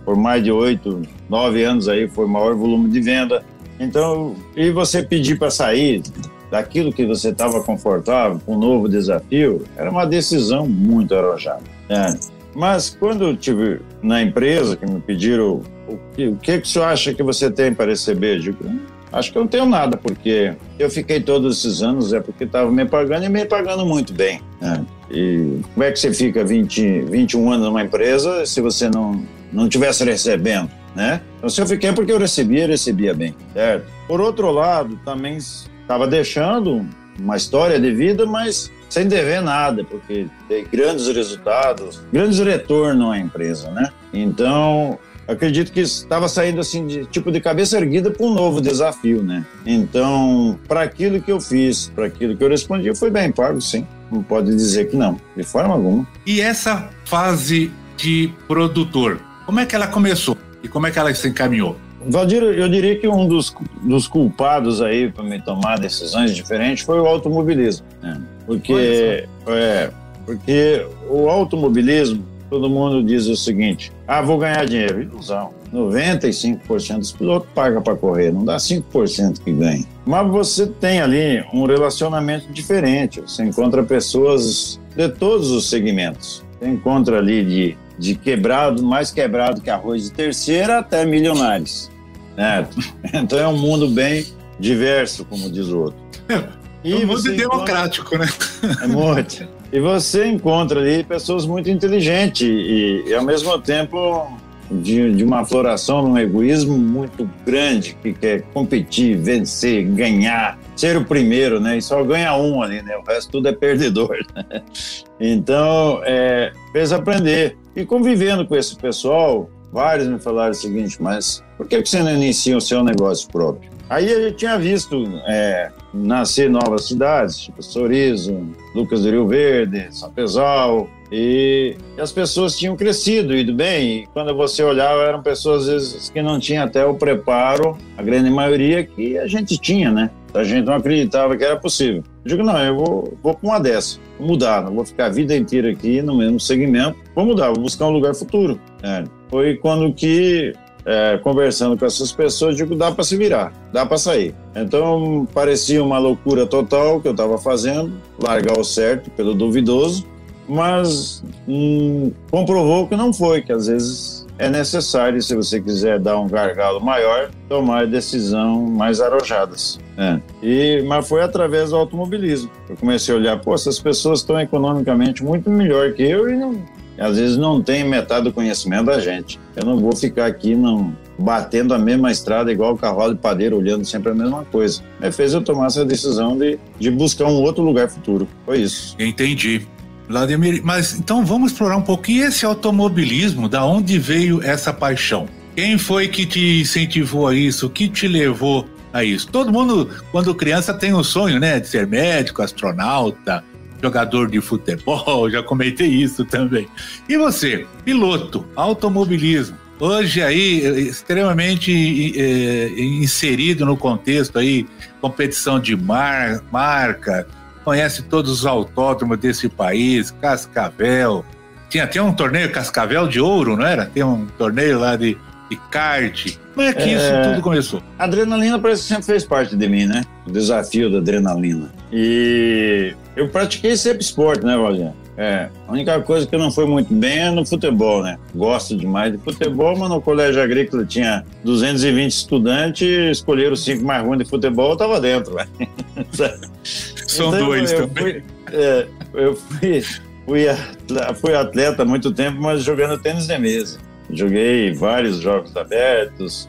[0.05, 3.43] por mais de 8, 9 anos aí foi o maior volume de venda.
[3.79, 6.01] Então, e você pedir para sair
[6.49, 11.63] daquilo que você estava confortável, com um novo desafio, era uma decisão muito arrojada.
[11.89, 12.17] Né?
[12.55, 16.79] Mas quando eu tive na empresa que me pediram o que, o que, que você
[16.79, 18.79] acha que você tem para receber, eu digo, hum,
[19.11, 22.71] acho que eu não tenho nada, porque eu fiquei todos esses anos é porque estava
[22.71, 24.39] me pagando e me pagando muito bem.
[24.61, 24.85] Né?
[25.11, 29.69] E como é que você fica 20, 21 anos numa empresa se você não não
[29.69, 30.69] tivesse recebendo?
[30.95, 31.21] Né?
[31.37, 33.85] Então, se eu fiquei porque eu recebia, recebia bem, certo?
[34.07, 36.85] Por outro lado, também estava deixando
[37.19, 43.19] uma história de vida, mas sem dever nada, porque tem grandes resultados, grandes retornos à
[43.19, 43.89] empresa, né?
[44.13, 49.23] Então, acredito que estava saindo assim de tipo de cabeça erguida para um novo desafio,
[49.23, 49.45] né?
[49.65, 53.85] Então, para aquilo que eu fiz, para aquilo que eu respondi, foi bem pago, sim.
[54.11, 56.07] Não pode dizer que não, de forma alguma.
[56.25, 60.37] E essa fase de produtor, como é que ela começou?
[60.65, 61.75] E como é que ela se encaminhou?
[62.07, 66.99] Valdir, eu diria que um dos, dos culpados aí para me tomar decisões diferentes foi
[66.99, 67.85] o automobilismo.
[68.01, 68.19] Né?
[68.47, 69.91] Porque, é,
[70.25, 75.03] porque o automobilismo, todo mundo diz o seguinte: ah, vou ganhar dinheiro.
[75.03, 75.51] Ilusão.
[75.71, 79.85] 95% dos pilotos pagam para correr, não dá 5% que ganha.
[80.05, 86.43] Mas você tem ali um relacionamento diferente, você encontra pessoas de todos os segmentos.
[86.57, 91.91] Você encontra ali de de quebrado, mais quebrado que arroz de terceira até milionários.
[92.35, 92.67] Né?
[93.13, 94.25] Então é um mundo bem
[94.59, 95.99] diverso, como diz o outro.
[96.29, 96.43] É,
[96.83, 98.27] e é um mundo democrático, né?
[98.81, 99.47] É muito.
[99.71, 104.31] E você encontra ali pessoas muito inteligentes e, e ao mesmo tempo
[104.69, 111.05] de, de, uma floração um egoísmo muito grande que quer competir, vencer, ganhar, ser o
[111.05, 111.77] primeiro, né?
[111.77, 112.97] E só ganha um ali, né?
[112.97, 114.17] O resto tudo é perdedor.
[114.35, 114.61] Né?
[115.17, 117.57] Então, é, fez aprender.
[117.73, 122.13] E convivendo com esse pessoal, vários me falaram o seguinte, mas por que você não
[122.13, 123.71] inicia o seu negócio próprio?
[123.89, 130.11] Aí gente tinha visto é, nascer novas cidades, tipo Sorriso, Lucas do Rio Verde, São
[130.11, 135.67] Pesal, e as pessoas tinham crescido, ido bem, e quando você olhava eram pessoas às
[135.67, 140.09] vezes que não tinham até o preparo, a grande maioria que a gente tinha, né?
[140.33, 142.03] A gente não acreditava que era possível.
[142.25, 145.09] Eu digo, não, eu vou, vou para uma dessa, vou mudar, não vou ficar a
[145.09, 148.59] vida inteira aqui no mesmo segmento, vou mudar, vou buscar um lugar futuro.
[148.83, 150.53] É, foi quando que
[150.85, 154.35] é, conversando com essas pessoas, digo, dá para se virar, dá para sair.
[154.55, 160.05] Então, parecia uma loucura total que eu estava fazendo, largar o certo pelo duvidoso,
[160.47, 166.19] mas hum, comprovou que não foi, que às vezes é necessário, se você quiser dar
[166.19, 169.79] um gargalo maior, tomar decisão mais arrojadas.
[169.97, 170.19] É.
[170.43, 172.51] E, mas foi através do automobilismo.
[172.69, 176.61] Eu comecei a olhar, pô, essas pessoas estão economicamente muito melhor que eu e não,
[176.97, 179.39] às vezes não tem metade do conhecimento da gente.
[179.55, 183.57] Eu não vou ficar aqui não batendo a mesma estrada igual o cavalo de padeiro,
[183.57, 184.81] olhando sempre a mesma coisa.
[185.01, 188.27] É, fez eu tomar essa decisão de, de buscar um outro lugar futuro.
[188.45, 188.95] Foi isso.
[188.99, 189.65] Entendi.
[190.07, 195.27] Vladimir, mas então vamos explorar um pouquinho esse automobilismo, da onde veio essa paixão?
[195.55, 197.69] Quem foi que te incentivou a isso?
[197.69, 199.27] Que te levou a isso?
[199.27, 203.43] Todo mundo, quando criança, tem um sonho, né, de ser médico, astronauta,
[203.81, 206.67] jogador de futebol, já comentei isso também.
[207.07, 214.67] E você, piloto, automobilismo, hoje aí extremamente é, inserido no contexto aí,
[215.01, 217.27] competição de mar, marca,
[217.65, 221.25] conhece todos os autódromos desse país, Cascavel,
[221.67, 223.87] tinha até um torneio Cascavel de Ouro, não era?
[223.87, 225.17] Tem um torneio lá de,
[225.49, 226.37] de kart.
[226.53, 226.93] Como é que é...
[226.93, 227.81] isso tudo começou?
[227.97, 230.03] A adrenalina parece que sempre fez parte de mim, né?
[230.27, 231.69] O desafio da adrenalina.
[231.91, 234.93] E eu pratiquei sempre esporte, né, Valdir?
[235.17, 238.17] É, a única coisa que não foi muito bem é no futebol, né?
[238.35, 244.05] Gosto demais de futebol, mas no colégio agrícola tinha 220 estudantes, escolheram os cinco mais
[244.05, 245.47] ruins de futebol, eu tava dentro, né?
[247.07, 248.03] São então, dois eu também.
[248.03, 249.83] Fui, é, eu fui,
[250.25, 253.79] fui, atleta, fui atleta há muito tempo, mas jogando tênis de mesa.
[254.09, 256.47] Joguei vários jogos abertos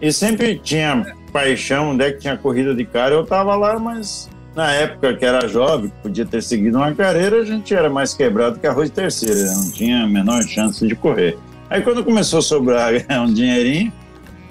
[0.00, 4.30] e sempre tinha paixão, onde é que tinha corrida de cara, eu tava lá, mas
[4.54, 8.58] na época que era jovem, podia ter seguido uma carreira, a gente era mais quebrado
[8.58, 11.36] que arroz terceira, não tinha a menor chance de correr.
[11.68, 13.92] Aí quando começou a sobrar um dinheirinho,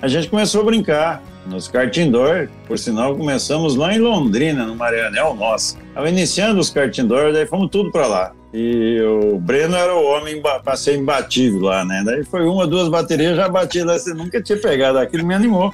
[0.02, 2.50] a gente começou a brincar nos kart indoor.
[2.68, 5.78] Por sinal, começamos lá em Londrina, no Marianel Nossa.
[5.88, 8.32] Estava iniciando os kart indoor, daí fomos tudo para lá.
[8.54, 12.04] E o Breno era o homem para ser imbatível lá, né?
[12.06, 15.74] Daí foi uma, duas baterias, já bati lá, você nunca tinha pegado aquilo, me animou.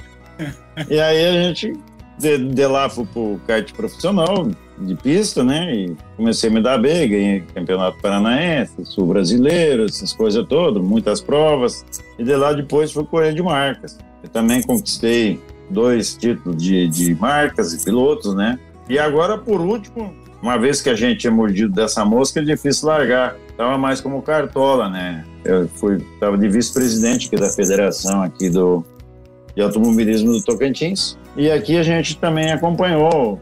[0.88, 1.74] E aí a gente
[2.20, 5.74] de, de lá fui pro kart profissional de pista, né?
[5.74, 11.20] E comecei a me dar bem, ganhei campeonato paranaense, sul brasileiro, essas coisas todas, muitas
[11.20, 11.84] provas.
[12.18, 13.98] E de lá depois fui correr de marcas.
[14.22, 18.58] Eu também conquistei dois títulos de, de marcas e pilotos, né?
[18.88, 22.88] E agora, por último, uma vez que a gente é mordido dessa mosca, é difícil
[22.88, 23.36] largar.
[23.56, 25.24] Tava mais como cartola, né?
[25.44, 28.84] Eu fui, tava de vice-presidente aqui da federação aqui do
[29.54, 31.18] de automobilismo do Tocantins.
[31.36, 33.40] E aqui a gente também acompanhou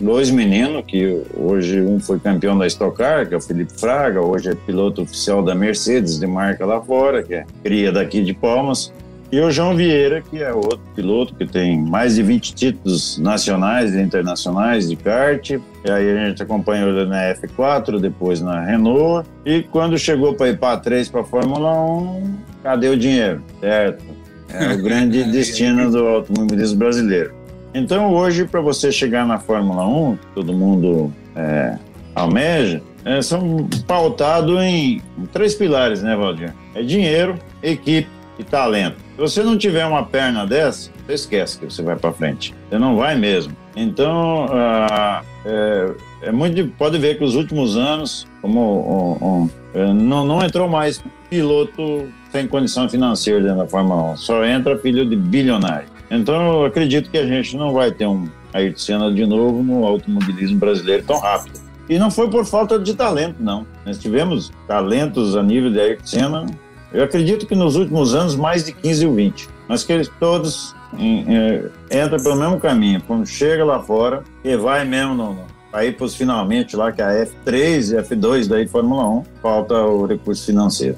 [0.00, 4.20] dois meninos, que hoje um foi campeão da Stock Car, que é o Felipe Fraga,
[4.20, 8.32] hoje é piloto oficial da Mercedes, de marca lá fora, que é cria daqui de
[8.32, 8.92] Palmas.
[9.32, 13.94] E o João Vieira, que é outro piloto que tem mais de 20 títulos nacionais
[13.94, 15.50] e internacionais de kart.
[15.50, 19.28] E aí a gente acompanhou ele na F4, depois na Renault.
[19.46, 23.40] E quando chegou para ir para a 3 para a Fórmula 1, cadê o dinheiro?
[23.60, 24.04] Certo?
[24.52, 27.32] É o grande destino do automobilismo brasileiro.
[27.72, 31.78] Então, hoje, para você chegar na Fórmula 1, todo mundo é,
[32.16, 35.00] almeja, é, são pautados em
[35.32, 36.52] três pilares, né, Valdir?
[36.74, 38.08] É dinheiro, equipe
[38.40, 38.96] e talento.
[38.96, 42.54] Se você não tiver uma perna dessa, você esquece que você vai para frente.
[42.68, 43.56] Você não vai mesmo.
[43.76, 46.66] Então, ah, é, é, muito.
[46.76, 52.08] Pode ver que os últimos anos, como um, um, é, não, não entrou mais piloto
[52.32, 54.16] sem condição financeira dentro da Fórmula 1.
[54.16, 55.88] Só entra filho de bilionário.
[56.10, 59.84] Então, eu acredito que a gente não vai ter um Ayrton Senna de novo no
[59.84, 61.60] automobilismo brasileiro tão rápido.
[61.88, 63.66] E não foi por falta de talento, não.
[63.84, 66.46] Nós tivemos talentos a nível de Ayrton Senna.
[66.92, 69.48] Eu acredito que nos últimos anos, mais de 15 ou 20.
[69.68, 71.70] Mas que eles todos em, é,
[72.04, 73.00] entram pelo mesmo caminho.
[73.06, 75.38] Quando chega lá fora, e vai mesmo no,
[75.72, 79.74] aí para os finalmente lá, que é a F3 e F2 daí Fórmula 1, falta
[79.74, 80.96] o recurso financeiro.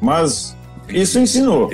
[0.00, 0.56] Mas
[0.88, 1.70] isso ensinou,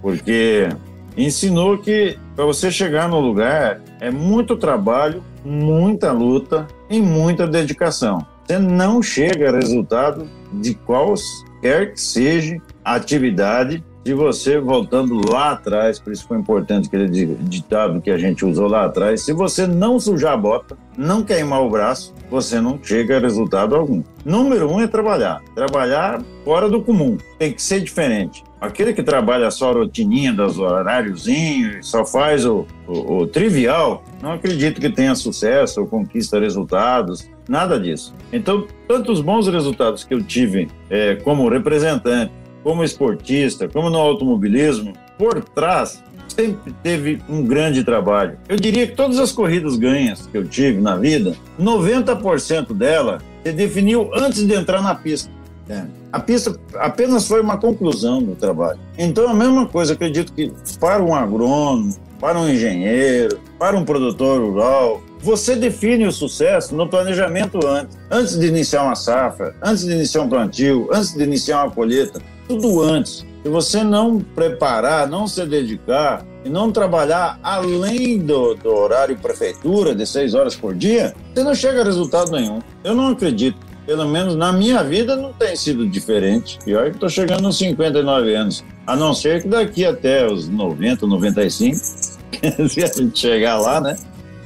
[0.00, 0.68] porque
[1.16, 8.24] ensinou que para você chegar no lugar é muito trabalho, muita luta e muita dedicação.
[8.46, 16.00] Você não chega a resultado de qualquer que seja atividade se você, voltando lá atrás,
[16.00, 20.00] por isso foi importante aquele ditado que a gente usou lá atrás, se você não
[20.00, 24.02] sujar a bota, não queimar o braço, você não chega a resultado algum.
[24.24, 25.40] Número um é trabalhar.
[25.54, 27.16] Trabalhar fora do comum.
[27.38, 28.42] Tem que ser diferente.
[28.60, 34.32] Aquele que trabalha só a rotininha dos horáriozinhos, só faz o, o, o, trivial, não
[34.32, 38.14] acredito que tenha sucesso ou conquista resultados, nada disso.
[38.32, 42.32] Então, tantos bons resultados que eu tive é, como representante,
[42.62, 48.38] como esportista, como no automobilismo, por trás sempre teve um grande trabalho.
[48.48, 53.52] Eu diria que todas as corridas ganhas que eu tive na vida, 90% dela se
[53.52, 55.30] definiu antes de entrar na pista.
[55.68, 55.84] É.
[56.12, 58.78] A pista apenas foi uma conclusão do trabalho.
[58.98, 64.40] Então, a mesma coisa, acredito que para um agrônomo, para um engenheiro, para um produtor
[64.40, 67.96] rural, você define o sucesso no planejamento antes.
[68.10, 72.20] Antes de iniciar uma safra, antes de iniciar um plantio, antes de iniciar uma colheita
[72.48, 73.24] tudo antes.
[73.42, 79.94] Se você não preparar, não se dedicar e não trabalhar além do, do horário prefeitura,
[79.94, 82.60] de seis horas por dia, você não chega a resultado nenhum.
[82.84, 83.58] Eu não acredito.
[83.84, 86.56] Pelo menos na minha vida não tem sido diferente.
[86.64, 88.64] E olha que estou chegando aos 59 anos.
[88.86, 91.76] A não ser que daqui até os 90, 95,
[92.68, 93.96] se a gente chegar lá, né?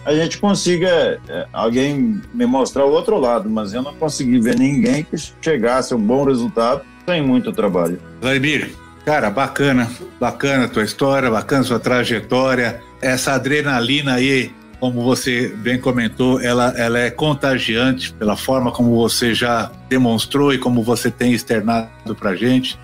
[0.06, 4.56] A gente consiga é, alguém me mostrar o outro lado, mas eu não consegui ver
[4.58, 7.98] ninguém que chegasse a um bom resultado tem muito trabalho.
[8.20, 8.70] Vladimir,
[9.04, 9.88] cara, bacana,
[10.20, 12.80] bacana a tua história, bacana a sua trajetória.
[13.00, 14.50] Essa adrenalina aí,
[14.80, 20.58] como você bem comentou, ela, ela é contagiante pela forma como você já demonstrou e
[20.58, 22.78] como você tem externado pra gente.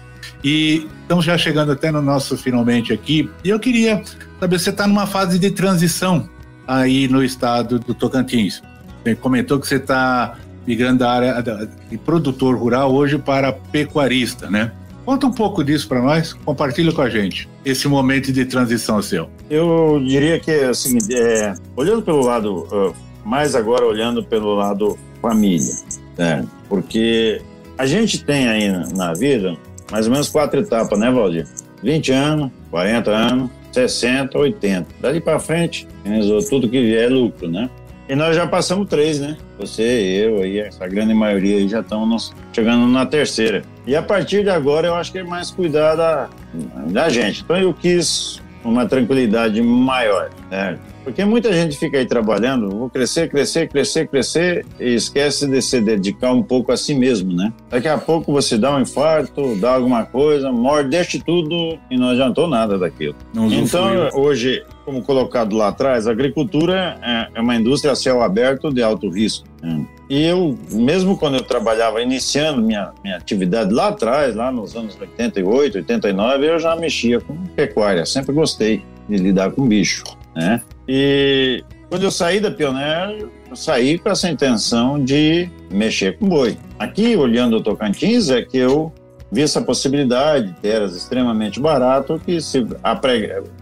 [0.45, 3.29] E estamos já chegando até no nosso finalmente aqui.
[3.45, 4.03] E eu queria
[4.41, 6.29] saber, você está numa fase de transição
[6.67, 8.63] aí no estado do Tocantins.
[9.03, 10.37] Você comentou que você está
[10.67, 14.73] migrando da área de produtor rural hoje para pecuarista, né?
[15.05, 19.29] Conta um pouco disso para nós, compartilha com a gente esse momento de transição seu.
[19.51, 22.95] Eu diria que seguinte, é, olhando pelo lado, uh,
[23.25, 25.75] mais agora olhando pelo lado família,
[26.17, 26.45] né?
[26.69, 27.41] porque
[27.77, 29.57] a gente tem aí na vida
[29.91, 31.47] mais ou menos quatro etapas, né, Valdir?
[31.83, 34.87] 20 anos, 40 anos, 60, 80.
[35.01, 35.87] Dali para frente,
[36.49, 37.69] tudo que vier é lucro, né?
[38.09, 39.37] E nós já passamos três, né?
[39.63, 43.63] Você, eu e essa grande maioria aí já estamos chegando na terceira.
[43.87, 46.29] E a partir de agora eu acho que é mais cuidar da,
[46.89, 47.43] da gente.
[47.43, 50.79] Então eu quis uma tranquilidade maior, né?
[51.05, 55.81] Porque muita gente fica aí trabalhando, vou crescer, crescer, crescer, crescer e esquece de se
[55.81, 57.53] dedicar um pouco a si mesmo, né?
[57.69, 62.11] Daqui a pouco você dá um infarto, dá alguma coisa, morre, deixa tudo e não
[62.11, 63.17] adiantou nada daquilo.
[63.35, 68.23] Não então, hoje, como colocado lá atrás, a agricultura é, é uma indústria a céu
[68.23, 69.47] aberto de alto risco.
[69.63, 69.87] Né?
[70.09, 74.99] E eu, mesmo quando eu trabalhava, iniciando minha, minha atividade lá atrás, lá nos anos
[75.01, 80.05] 88, 89, eu já mexia com pecuária, sempre gostei de lidar com bicho,
[80.35, 80.61] né?
[80.89, 86.57] E quando eu saí da Pioneer, eu saí com essa intenção de mexer com boi.
[86.79, 88.93] Aqui, olhando o Tocantins, é que eu
[89.31, 92.67] vi essa possibilidade de terras extremamente barato que se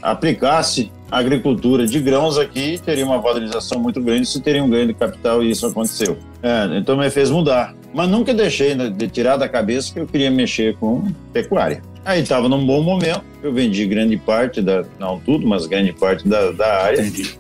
[0.02, 4.86] aplicasse a agricultura de grãos aqui teria uma valorização muito grande se teria um ganho
[4.86, 6.16] de capital e isso aconteceu.
[6.42, 7.74] É, então me fez mudar.
[7.92, 11.82] Mas nunca deixei de tirar da cabeça que eu queria mexer com pecuária.
[12.04, 16.26] Aí estava num bom momento, eu vendi grande parte da, não tudo, mas grande parte
[16.26, 17.00] da, da área.
[17.00, 17.34] Entendi.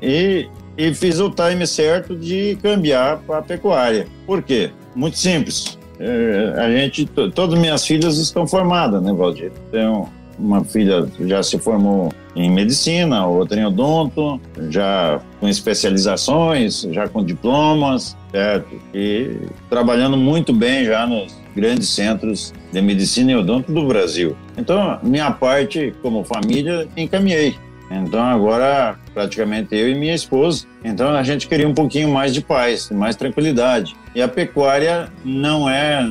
[0.00, 0.46] E,
[0.76, 4.06] e fiz o time certo de cambiar para a pecuária.
[4.26, 4.70] Por quê?
[4.94, 5.78] Muito simples.
[5.98, 9.50] É, a gente, todas minhas filhas estão formadas, né, Valdir?
[9.72, 17.08] Tenho uma filha já se formou em medicina, outra em odonto, já com especializações, já
[17.08, 18.80] com diplomas, certo?
[18.94, 19.36] E
[19.68, 24.36] trabalhando muito bem já nos grandes centros de medicina e odonto do Brasil.
[24.56, 27.56] Então, minha parte como família encaminhei.
[27.90, 30.66] Então agora praticamente eu e minha esposa.
[30.84, 33.96] Então a gente queria um pouquinho mais de paz, mais tranquilidade.
[34.14, 36.06] E a pecuária não é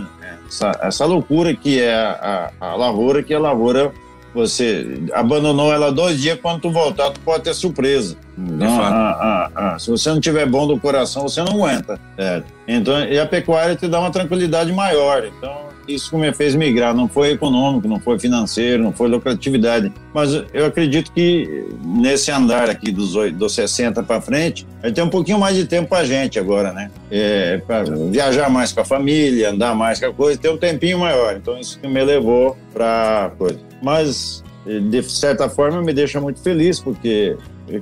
[0.47, 3.93] essa, essa loucura que é a, a, a lavoura, que a lavoura
[4.37, 8.15] você abandonou ela dois dias, quando tu voltar, tu pode ter surpresa.
[8.37, 11.99] Então, a, a, a, se você não tiver bom do coração, você não aguenta.
[12.17, 12.43] É.
[12.67, 15.25] Então, e a pecuária te dá uma tranquilidade maior.
[15.25, 16.93] Então, isso que me fez migrar.
[16.93, 19.91] Não foi econômico, não foi financeiro, não foi lucratividade.
[20.13, 25.09] Mas eu acredito que nesse andar aqui dos, dos 60 para frente, vai ter um
[25.09, 26.91] pouquinho mais de tempo para gente agora, né?
[27.09, 30.99] É, para viajar mais com a família, andar mais com a coisa, ter um tempinho
[30.99, 31.35] maior.
[31.35, 33.59] Então, isso que me levou para coisa.
[33.81, 37.37] Mas de certa forma, me deixa muito feliz, porque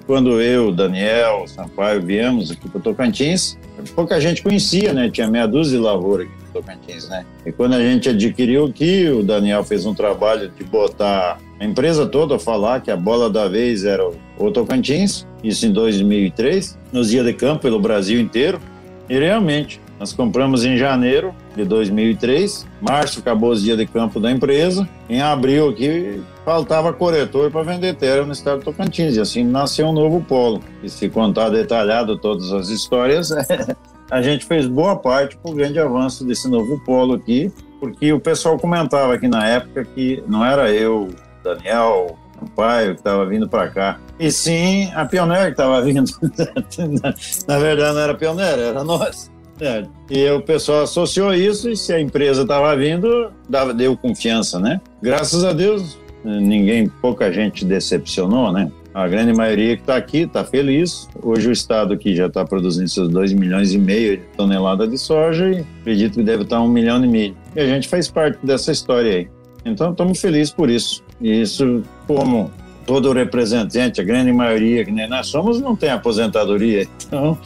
[0.06, 3.58] quando eu, Daniel, Sampaio viemos aqui para Tocantins,
[3.96, 5.10] pouca gente conhecia, né?
[5.10, 7.26] Tinha meia dúzia de lavoura aqui no Tocantins, né?
[7.46, 12.06] E quando a gente adquiriu aqui, o Daniel fez um trabalho de botar a empresa
[12.06, 14.08] toda a falar que a bola da vez era
[14.38, 18.60] o Tocantins, isso em 2003, nos dias de campo pelo Brasil inteiro.
[19.08, 24.32] E realmente, nós compramos em janeiro de 2003, março acabou os dias de campo da
[24.32, 29.44] empresa, em abril aqui faltava corretor para vender terra no estado do Tocantins, e assim
[29.44, 30.62] nasceu um novo polo.
[30.84, 33.32] E se contar detalhado todas as histórias,
[34.12, 38.20] a gente fez boa parte para o grande avanço desse novo polo aqui, porque o
[38.20, 41.10] pessoal comentava aqui na época que não era eu,
[41.44, 46.12] Daniel, o pai que estava vindo para cá, e sim a pioneira que estava vindo.
[47.48, 49.34] na verdade não era pioneira, era nós.
[49.60, 54.60] É, e o pessoal associou isso e se a empresa estava vindo, dava, deu confiança,
[54.60, 54.82] né?
[55.02, 58.72] Graças a Deus, ninguém, pouca gente decepcionou, né?
[58.94, 61.10] A grande maioria que está aqui está feliz.
[61.22, 64.98] Hoje o estado aqui já está produzindo seus 2 milhões e meio de toneladas de
[64.98, 67.38] soja e acredito que deve estar tá um milhão e meio.
[67.56, 69.28] E a gente faz parte dessa história aí.
[69.66, 71.04] Então estamos felizes por isso.
[71.20, 72.50] E isso, como
[72.86, 76.88] todo representante, a grande maioria que nem nós somos, não tem aposentadoria.
[77.06, 77.38] Então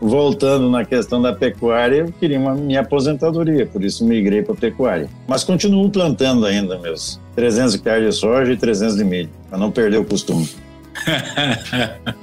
[0.00, 4.56] voltando na questão da pecuária, eu queria uma minha aposentadoria, por isso migrei para a
[4.56, 5.08] pecuária.
[5.26, 9.70] Mas continuo plantando ainda meus 300 hectares de soja e 300 de milho, para não
[9.70, 10.48] perder o costume.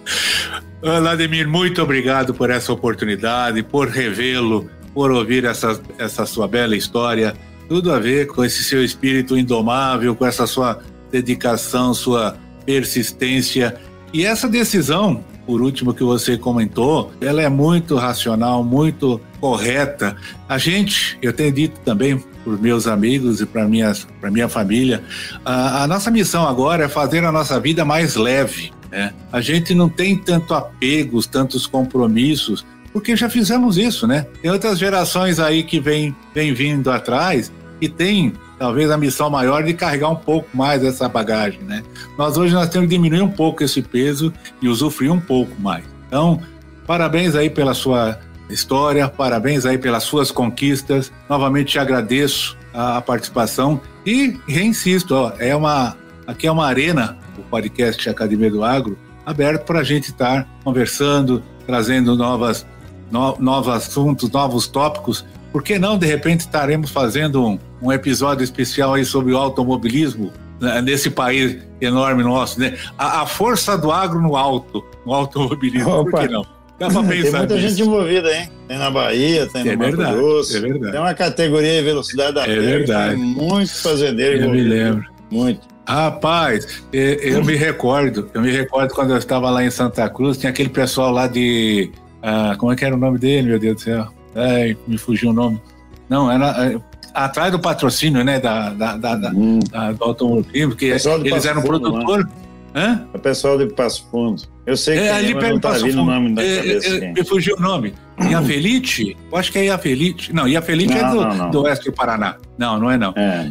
[0.81, 7.35] Vladimir, muito obrigado por essa oportunidade, por revê-lo, por ouvir essa, essa sua bela história.
[7.67, 10.79] Tudo a ver com esse seu espírito indomável, com essa sua
[11.11, 12.35] dedicação, sua
[12.65, 13.75] persistência
[14.13, 20.15] e essa decisão por último que você comentou, ela é muito racional, muito correta.
[20.47, 25.03] A gente, eu tenho dito também para meus amigos e para minha, para minha família,
[25.43, 28.71] a, a, nossa missão agora é fazer a nossa vida mais leve.
[28.91, 29.11] Né?
[29.31, 32.63] A gente não tem tanto apegos, tantos compromissos,
[32.93, 34.27] porque já fizemos isso, né?
[34.41, 39.63] Tem outras gerações aí que vêm vem vindo atrás e tem talvez a missão maior
[39.63, 41.83] de carregar um pouco mais essa bagagem, né?
[42.17, 44.31] Nós hoje nós temos que diminuir um pouco esse peso
[44.61, 45.85] e usufruir um pouco mais.
[46.07, 46.41] Então,
[46.85, 48.19] parabéns aí pela sua
[48.53, 51.11] história, parabéns aí pelas suas conquistas.
[51.29, 57.41] Novamente te agradeço a, participação e reinsisto, ó, é uma aqui é uma arena, o
[57.41, 62.65] podcast Academia do Agro, aberto para a gente estar conversando, trazendo novas
[63.11, 68.43] no, novos assuntos, novos tópicos por que não, de repente, estaremos fazendo um, um episódio
[68.43, 72.77] especial aí sobre o automobilismo né, nesse país enorme nosso, né?
[72.97, 76.11] A, a, força do agro no alto, no automobilismo, Opa.
[76.11, 76.45] por que não?
[76.81, 77.67] Dá pra pensar Tem muita nisso.
[77.69, 78.49] gente envolvida, hein?
[78.67, 80.57] Tem na Bahia, tem é no Mato Grosso.
[80.57, 80.91] É verdade.
[80.91, 83.15] Tem uma categoria de velocidade da É verdade.
[83.15, 85.05] Tem muito fazendeiro Eu me lembro.
[85.29, 85.61] Muito.
[85.87, 90.49] Rapaz, eu me recordo, eu me recordo quando eu estava lá em Santa Cruz, tinha
[90.49, 91.91] aquele pessoal lá de.
[92.21, 94.07] Ah, como é que era o nome dele, meu Deus do céu?
[94.35, 95.61] É, me fugiu o nome.
[96.09, 96.79] Não, era é,
[97.13, 99.59] atrás do patrocínio, né, da, da, da, hum.
[99.69, 102.27] da do automobilismo, porque eles eram produtor.
[102.73, 103.05] Hã?
[103.13, 104.43] O pessoal de Passo Fundo.
[104.65, 106.01] Eu sei que é, ali não tá Fundo.
[106.01, 106.87] o nome da é, cabeça.
[106.87, 107.93] É, me fugiu o nome.
[108.29, 109.17] Iafelite?
[109.31, 110.33] Eu acho que é Iafelite.
[110.33, 111.51] Não, Iafelite é do, não, não.
[111.51, 112.35] do oeste do Paraná.
[112.57, 113.13] Não, não é não.
[113.15, 113.47] É,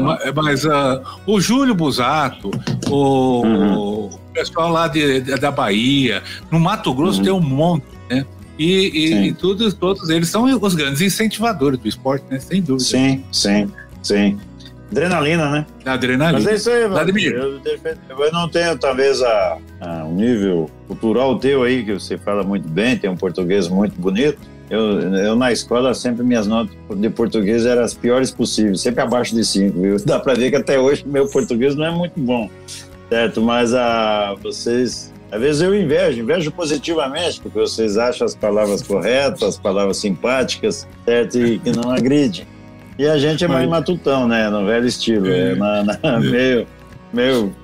[0.00, 2.50] não, é, mas uh, o Júlio Busato,
[2.88, 3.74] o, uhum.
[4.06, 7.24] o pessoal lá de, da Bahia, no Mato Grosso uhum.
[7.24, 8.26] tem um monte, né?
[8.58, 12.38] E, e, e todos, todos eles são os grandes incentivadores do esporte, né?
[12.38, 12.84] Sem dúvida.
[12.84, 14.38] Sim, sim, sim.
[14.90, 15.66] Adrenalina, né?
[15.84, 16.38] Adrenalina.
[16.38, 17.32] Mas é isso aí, Vladimir.
[17.32, 17.60] Eu,
[18.18, 22.68] eu, não tenho, talvez, a, a, um nível cultural teu aí, que você fala muito
[22.68, 24.38] bem, tem um português muito bonito.
[24.68, 29.34] Eu, eu, na escola, sempre minhas notas de português eram as piores possíveis, sempre abaixo
[29.34, 29.96] de cinco, viu?
[30.04, 32.48] Dá para ver que até hoje meu português não é muito bom,
[33.08, 33.40] certo?
[33.40, 39.42] Mas a, vocês às vezes eu invejo, invejo positivamente, porque vocês acham as palavras corretas,
[39.42, 41.38] as palavras simpáticas, certo?
[41.38, 42.44] E que não agridem.
[43.00, 44.50] E a gente é mais matutão, né?
[44.50, 45.26] No velho estilo.
[45.26, 46.18] É, na, na, é.
[46.18, 46.66] meio,
[47.10, 47.56] meio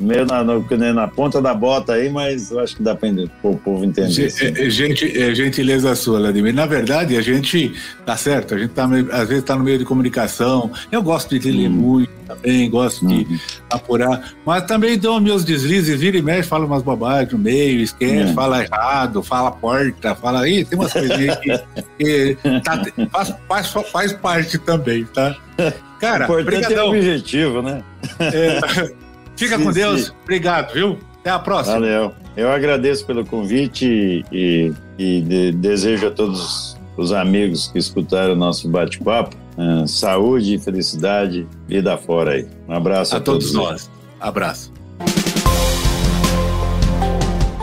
[0.00, 3.08] Meio na, no, na, ponta da bota aí, mas eu acho que dá para
[3.42, 4.32] o povo entender.
[4.40, 6.54] É, é, gente, é gentileza sua, Vladimir.
[6.54, 7.72] Na verdade, a gente
[8.04, 10.70] tá certo, a gente tá, às vezes está no meio de comunicação.
[10.90, 11.72] Eu gosto de ler hum.
[11.72, 13.38] muito também, gosto de hum.
[13.70, 18.30] apurar, mas também dou meus deslizes, vira e mexe, fala umas bobagens no meio, esquece,
[18.30, 18.34] hum.
[18.34, 21.58] fala errado, fala porta, fala aí, tem umas coisinhas que,
[21.98, 25.36] que tá, faz, faz, faz parte também, tá?
[26.00, 27.82] Cara, importante é o objetivo, né?
[28.20, 28.92] É,
[29.36, 30.06] Fica sim, com Deus.
[30.06, 30.12] Sim.
[30.22, 30.98] Obrigado, viu?
[31.20, 31.76] Até a próxima.
[31.76, 32.12] Valeu.
[32.36, 38.36] Eu agradeço pelo convite e, e de, desejo a todos os amigos que escutaram o
[38.36, 42.46] nosso bate-papo uh, saúde, felicidade, vida fora aí.
[42.68, 43.90] Um abraço a, a todos, todos nós.
[44.20, 44.72] Abraço.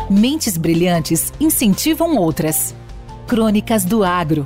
[0.09, 2.76] Mentes brilhantes incentivam outras.
[3.28, 4.45] Crônicas do Agro.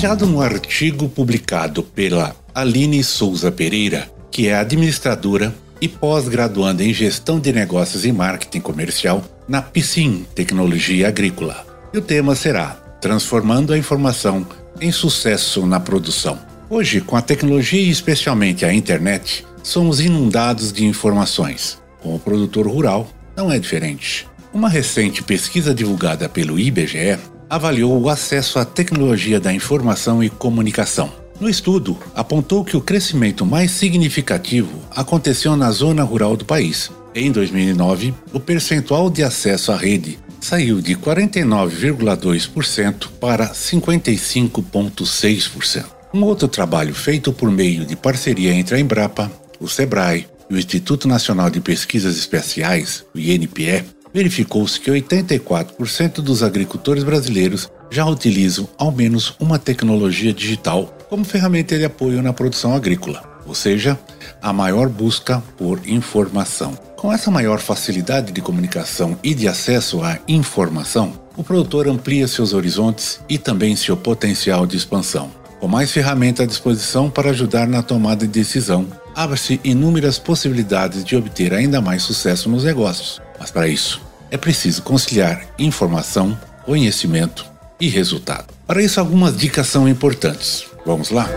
[0.00, 7.38] Baseado no artigo publicado pela Aline Souza Pereira, que é administradora e pós-graduanda em Gestão
[7.38, 11.66] de Negócios e Marketing Comercial na PSIM Tecnologia Agrícola.
[11.92, 14.46] E o tema será Transformando a Informação
[14.80, 16.38] em Sucesso na Produção.
[16.70, 21.78] Hoje, com a tecnologia e especialmente a internet, somos inundados de informações.
[22.02, 24.26] Com o produtor rural, não é diferente.
[24.50, 27.18] Uma recente pesquisa divulgada pelo IBGE
[27.50, 31.10] avaliou o acesso à tecnologia da informação e comunicação.
[31.40, 36.92] No estudo, apontou que o crescimento mais significativo aconteceu na zona rural do país.
[37.12, 45.86] Em 2009, o percentual de acesso à rede saiu de 49,2% para 55,6%.
[46.14, 49.28] Um outro trabalho feito por meio de parceria entre a Embrapa,
[49.58, 56.42] o SEBRAE e o Instituto Nacional de Pesquisas Especiais, o INPE, verificou-se que 84% dos
[56.42, 62.74] agricultores brasileiros já utilizam ao menos uma tecnologia digital como ferramenta de apoio na produção
[62.74, 63.98] agrícola, ou seja,
[64.40, 66.78] a maior busca por informação.
[66.96, 72.52] Com essa maior facilidade de comunicação e de acesso à informação, o produtor amplia seus
[72.52, 75.30] horizontes e também seu potencial de expansão.
[75.58, 81.16] Com mais ferramentas à disposição para ajudar na tomada de decisão, abre-se inúmeras possibilidades de
[81.16, 83.20] obter ainda mais sucesso nos negócios.
[83.40, 87.46] Mas para isso, é preciso conciliar informação, conhecimento
[87.80, 88.52] e resultado.
[88.66, 90.66] Para isso, algumas dicas são importantes.
[90.84, 91.28] Vamos lá?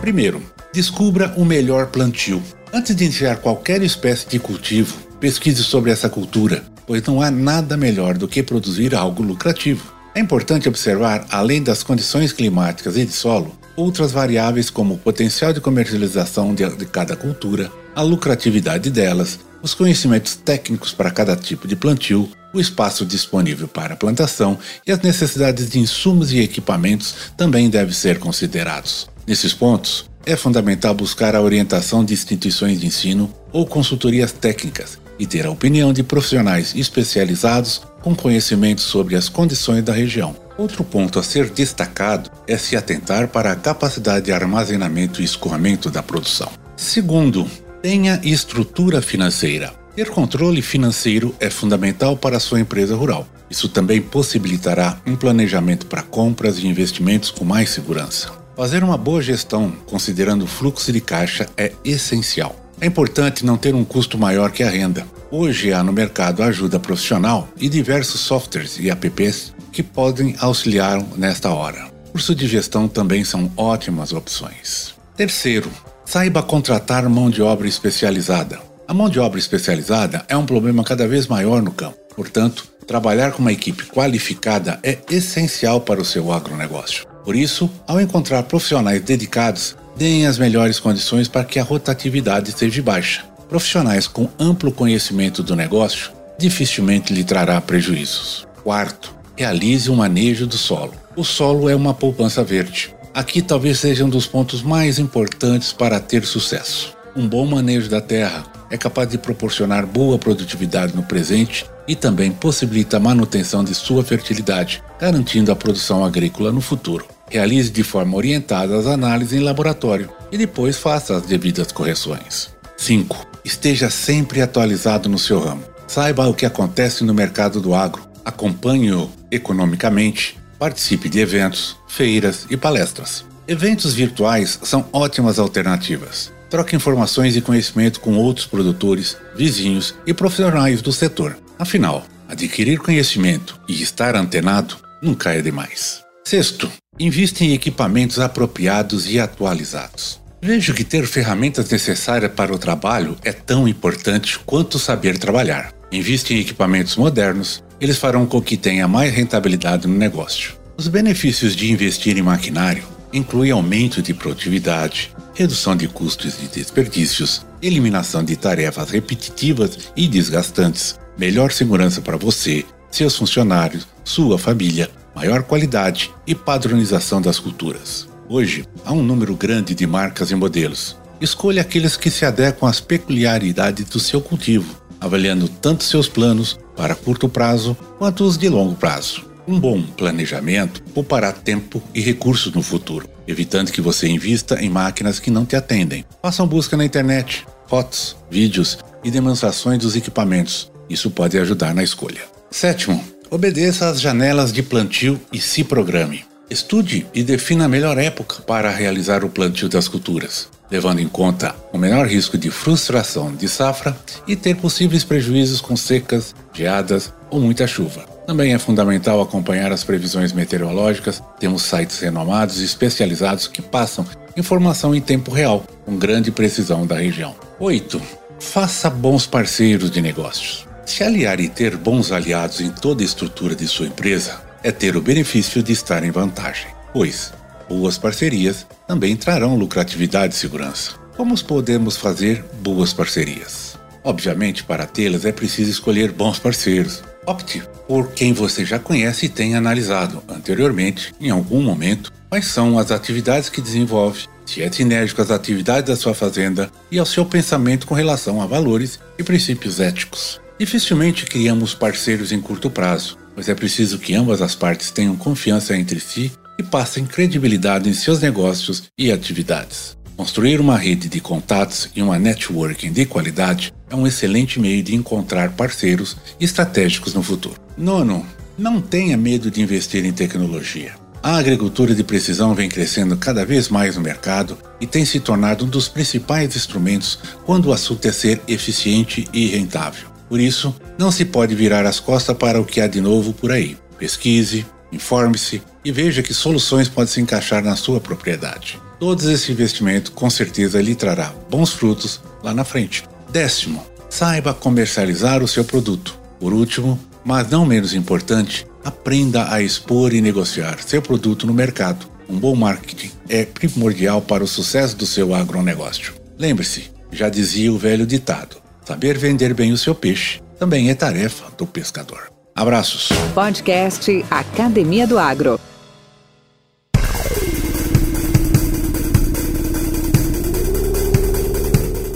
[0.00, 0.42] Primeiro,
[0.72, 2.42] descubra o melhor plantio.
[2.72, 7.76] Antes de iniciar qualquer espécie de cultivo, pesquise sobre essa cultura, pois não há nada
[7.76, 9.94] melhor do que produzir algo lucrativo.
[10.14, 15.52] É importante observar, além das condições climáticas e de solo, outras variáveis como o potencial
[15.52, 21.74] de comercialização de, cada cultura, a lucratividade delas, os conhecimentos técnicos para cada tipo de
[21.74, 27.70] plantio, o espaço disponível para a plantação e as necessidades de insumos e equipamentos também
[27.70, 29.08] devem ser considerados.
[29.26, 35.26] Nesses pontos, é fundamental buscar a orientação de instituições de ensino ou consultorias técnicas e
[35.26, 40.36] ter a opinião de profissionais especializados com conhecimento sobre as condições da região.
[40.58, 45.90] Outro ponto a ser destacado é se atentar para a capacidade de armazenamento e escoamento
[45.90, 46.50] da produção.
[46.76, 47.48] Segundo,
[47.84, 49.74] tenha estrutura financeira.
[49.94, 53.28] Ter controle financeiro é fundamental para a sua empresa rural.
[53.50, 58.32] Isso também possibilitará um planejamento para compras e investimentos com mais segurança.
[58.56, 62.56] Fazer uma boa gestão, considerando o fluxo de caixa, é essencial.
[62.80, 65.06] É importante não ter um custo maior que a renda.
[65.30, 71.50] Hoje há no mercado ajuda profissional e diversos softwares e apps que podem auxiliar nesta
[71.50, 71.92] hora.
[72.12, 74.94] Curso de gestão também são ótimas opções.
[75.14, 75.70] Terceiro,
[76.04, 78.60] Saiba contratar mão de obra especializada.
[78.86, 81.96] A mão de obra especializada é um problema cada vez maior no campo.
[82.14, 87.06] Portanto, trabalhar com uma equipe qualificada é essencial para o seu agronegócio.
[87.24, 92.82] Por isso, ao encontrar profissionais dedicados, deem as melhores condições para que a rotatividade seja
[92.82, 93.24] baixa.
[93.48, 98.46] Profissionais com amplo conhecimento do negócio dificilmente lhe trará prejuízos.
[98.62, 100.92] Quarto, realize o um manejo do solo.
[101.16, 102.93] O solo é uma poupança verde.
[103.14, 106.96] Aqui talvez seja um dos pontos mais importantes para ter sucesso.
[107.14, 112.32] Um bom manejo da terra é capaz de proporcionar boa produtividade no presente e também
[112.32, 117.06] possibilita a manutenção de sua fertilidade, garantindo a produção agrícola no futuro.
[117.30, 122.50] Realize de forma orientada as análises em laboratório e depois faça as devidas correções.
[122.76, 123.28] 5.
[123.44, 125.62] Esteja sempre atualizado no seu ramo.
[125.86, 132.56] Saiba o que acontece no mercado do agro, acompanhe-o economicamente Participe de eventos, feiras e
[132.56, 133.24] palestras.
[133.46, 136.32] Eventos virtuais são ótimas alternativas.
[136.48, 141.36] Troque informações e conhecimento com outros produtores, vizinhos e profissionais do setor.
[141.58, 146.02] Afinal, adquirir conhecimento e estar antenado nunca é demais.
[146.24, 150.23] Sexto, invista em equipamentos apropriados e atualizados.
[150.46, 155.72] Vejo que ter ferramentas necessárias para o trabalho é tão importante quanto saber trabalhar.
[155.90, 160.52] Invista em equipamentos modernos, eles farão com que tenha mais rentabilidade no negócio.
[160.76, 167.46] Os benefícios de investir em maquinário incluem aumento de produtividade, redução de custos e desperdícios,
[167.62, 175.42] eliminação de tarefas repetitivas e desgastantes, melhor segurança para você, seus funcionários, sua família, maior
[175.44, 178.12] qualidade e padronização das culturas.
[178.28, 180.96] Hoje, há um número grande de marcas e modelos.
[181.20, 186.94] Escolha aqueles que se adequam às peculiaridades do seu cultivo, avaliando tanto seus planos para
[186.94, 189.26] curto prazo quanto os de longo prazo.
[189.46, 195.20] Um bom planejamento poupará tempo e recursos no futuro, evitando que você invista em máquinas
[195.20, 196.04] que não te atendem.
[196.22, 200.72] Façam busca na internet, fotos, vídeos e demonstrações dos equipamentos.
[200.88, 202.22] Isso pode ajudar na escolha.
[202.50, 206.24] Sétimo, obedeça às janelas de plantio e se programe.
[206.50, 211.54] Estude e defina a melhor época para realizar o plantio das culturas, levando em conta
[211.72, 213.96] o menor risco de frustração de safra
[214.28, 218.04] e ter possíveis prejuízos com secas, geadas ou muita chuva.
[218.26, 221.22] Também é fundamental acompanhar as previsões meteorológicas.
[221.40, 226.96] Temos sites renomados e especializados que passam informação em tempo real, com grande precisão da
[226.96, 227.34] região.
[227.58, 228.00] 8.
[228.38, 230.66] Faça bons parceiros de negócios.
[230.84, 234.96] Se aliar e ter bons aliados em toda a estrutura de sua empresa é ter
[234.96, 237.32] o benefício de estar em vantagem, pois
[237.68, 240.92] boas parcerias também trarão lucratividade e segurança.
[241.16, 243.78] Como podemos fazer boas parcerias?
[244.02, 249.28] Obviamente, para tê-las é preciso escolher bons parceiros, Opte por quem você já conhece e
[249.28, 255.22] tem analisado anteriormente, em algum momento, quais são as atividades que desenvolve, se é sinérgico
[255.22, 259.80] às atividades da sua fazenda e ao seu pensamento com relação a valores e princípios
[259.80, 260.40] éticos.
[260.58, 265.76] Dificilmente criamos parceiros em curto prazo, pois é preciso que ambas as partes tenham confiança
[265.76, 269.96] entre si e passem credibilidade em seus negócios e atividades.
[270.16, 274.94] Construir uma rede de contatos e uma networking de qualidade é um excelente meio de
[274.94, 277.60] encontrar parceiros estratégicos no futuro.
[277.76, 278.24] Nono,
[278.56, 280.94] não tenha medo de investir em tecnologia.
[281.20, 285.64] A agricultura de precisão vem crescendo cada vez mais no mercado e tem se tornado
[285.64, 290.13] um dos principais instrumentos quando o assunto é ser eficiente e rentável.
[290.28, 293.52] Por isso, não se pode virar as costas para o que há de novo por
[293.52, 293.76] aí.
[293.98, 298.80] Pesquise, informe-se e veja que soluções podem se encaixar na sua propriedade.
[298.98, 303.04] Todo esse investimento com certeza lhe trará bons frutos lá na frente.
[303.30, 306.18] Décimo, saiba comercializar o seu produto.
[306.38, 312.06] Por último, mas não menos importante, aprenda a expor e negociar seu produto no mercado.
[312.28, 316.14] Um bom marketing é primordial para o sucesso do seu agronegócio.
[316.38, 321.50] Lembre-se, já dizia o velho ditado: saber vender bem o seu peixe também é tarefa
[321.56, 322.30] do pescador.
[322.54, 323.08] Abraços.
[323.34, 325.58] Podcast Academia do Agro.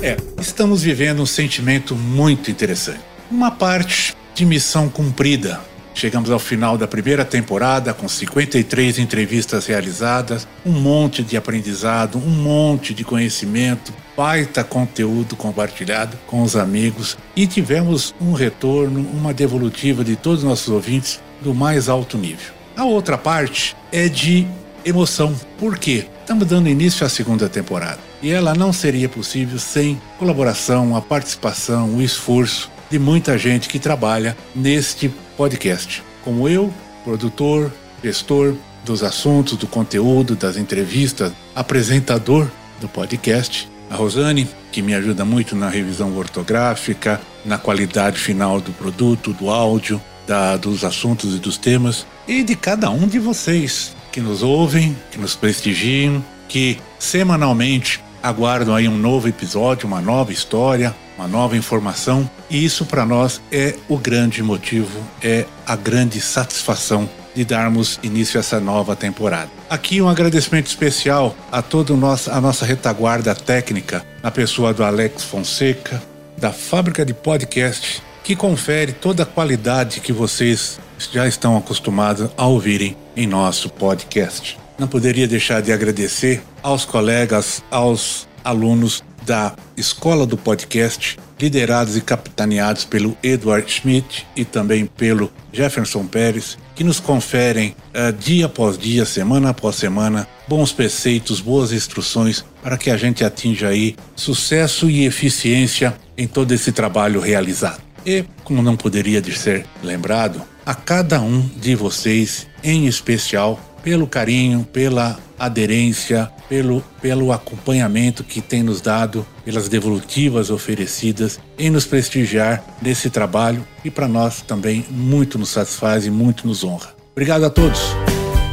[0.01, 3.01] É, estamos vivendo um sentimento muito interessante.
[3.31, 5.61] Uma parte de missão cumprida.
[5.99, 12.31] Chegamos ao final da primeira temporada com 53 entrevistas realizadas, um monte de aprendizado, um
[12.31, 20.05] monte de conhecimento, baita conteúdo compartilhado com os amigos e tivemos um retorno, uma devolutiva
[20.05, 22.55] de todos os nossos ouvintes do mais alto nível.
[22.77, 24.47] A outra parte é de
[24.85, 25.35] emoção.
[25.59, 26.07] Por quê?
[26.21, 31.97] Estamos dando início à segunda temporada e ela não seria possível sem colaboração, a participação,
[31.97, 36.75] o esforço de muita gente que trabalha neste podcast, como eu,
[37.05, 37.73] produtor,
[38.03, 45.25] gestor dos assuntos, do conteúdo, das entrevistas, apresentador do podcast, a Rosane, que me ajuda
[45.25, 51.39] muito na revisão ortográfica, na qualidade final do produto, do áudio, da, dos assuntos e
[51.39, 56.79] dos temas, e de cada um de vocês que nos ouvem, que nos prestigiam, que
[56.99, 63.05] semanalmente aguardam aí um novo episódio, uma nova história, uma nova informação, e isso para
[63.05, 68.95] nós é o grande motivo, é a grande satisfação de darmos início a essa nova
[68.95, 69.51] temporada.
[69.69, 76.01] Aqui um agradecimento especial a toda a nossa, retaguarda técnica, na pessoa do Alex Fonseca,
[76.37, 80.79] da Fábrica de Podcast, que confere toda a qualidade que vocês
[81.13, 84.59] já estão acostumados a ouvirem em nosso podcast.
[84.79, 92.01] Não poderia deixar de agradecer aos colegas, aos alunos da Escola do Podcast, liderados e
[92.01, 98.79] capitaneados pelo Edward Schmidt e também pelo Jefferson Pérez, que nos conferem uh, dia após
[98.79, 104.89] dia, semana após semana, bons preceitos, boas instruções para que a gente atinja aí sucesso
[104.89, 107.83] e eficiência em todo esse trabalho realizado.
[108.07, 114.07] E, como não poderia de ser lembrado, a cada um de vocês, em especial, pelo
[114.07, 121.87] carinho, pela aderência, pelo, pelo acompanhamento que tem nos dado, pelas devolutivas oferecidas em nos
[121.87, 126.91] prestigiar nesse trabalho e para nós também muito nos satisfaz e muito nos honra.
[127.13, 127.81] Obrigado a todos.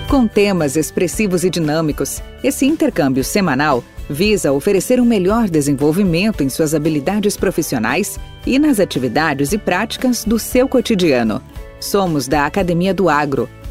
[0.07, 6.73] Com temas expressivos e dinâmicos, esse intercâmbio semanal visa oferecer um melhor desenvolvimento em suas
[6.73, 8.17] habilidades profissionais
[8.47, 11.41] e nas atividades e práticas do seu cotidiano.
[11.77, 13.49] Somos da Academia do Agro,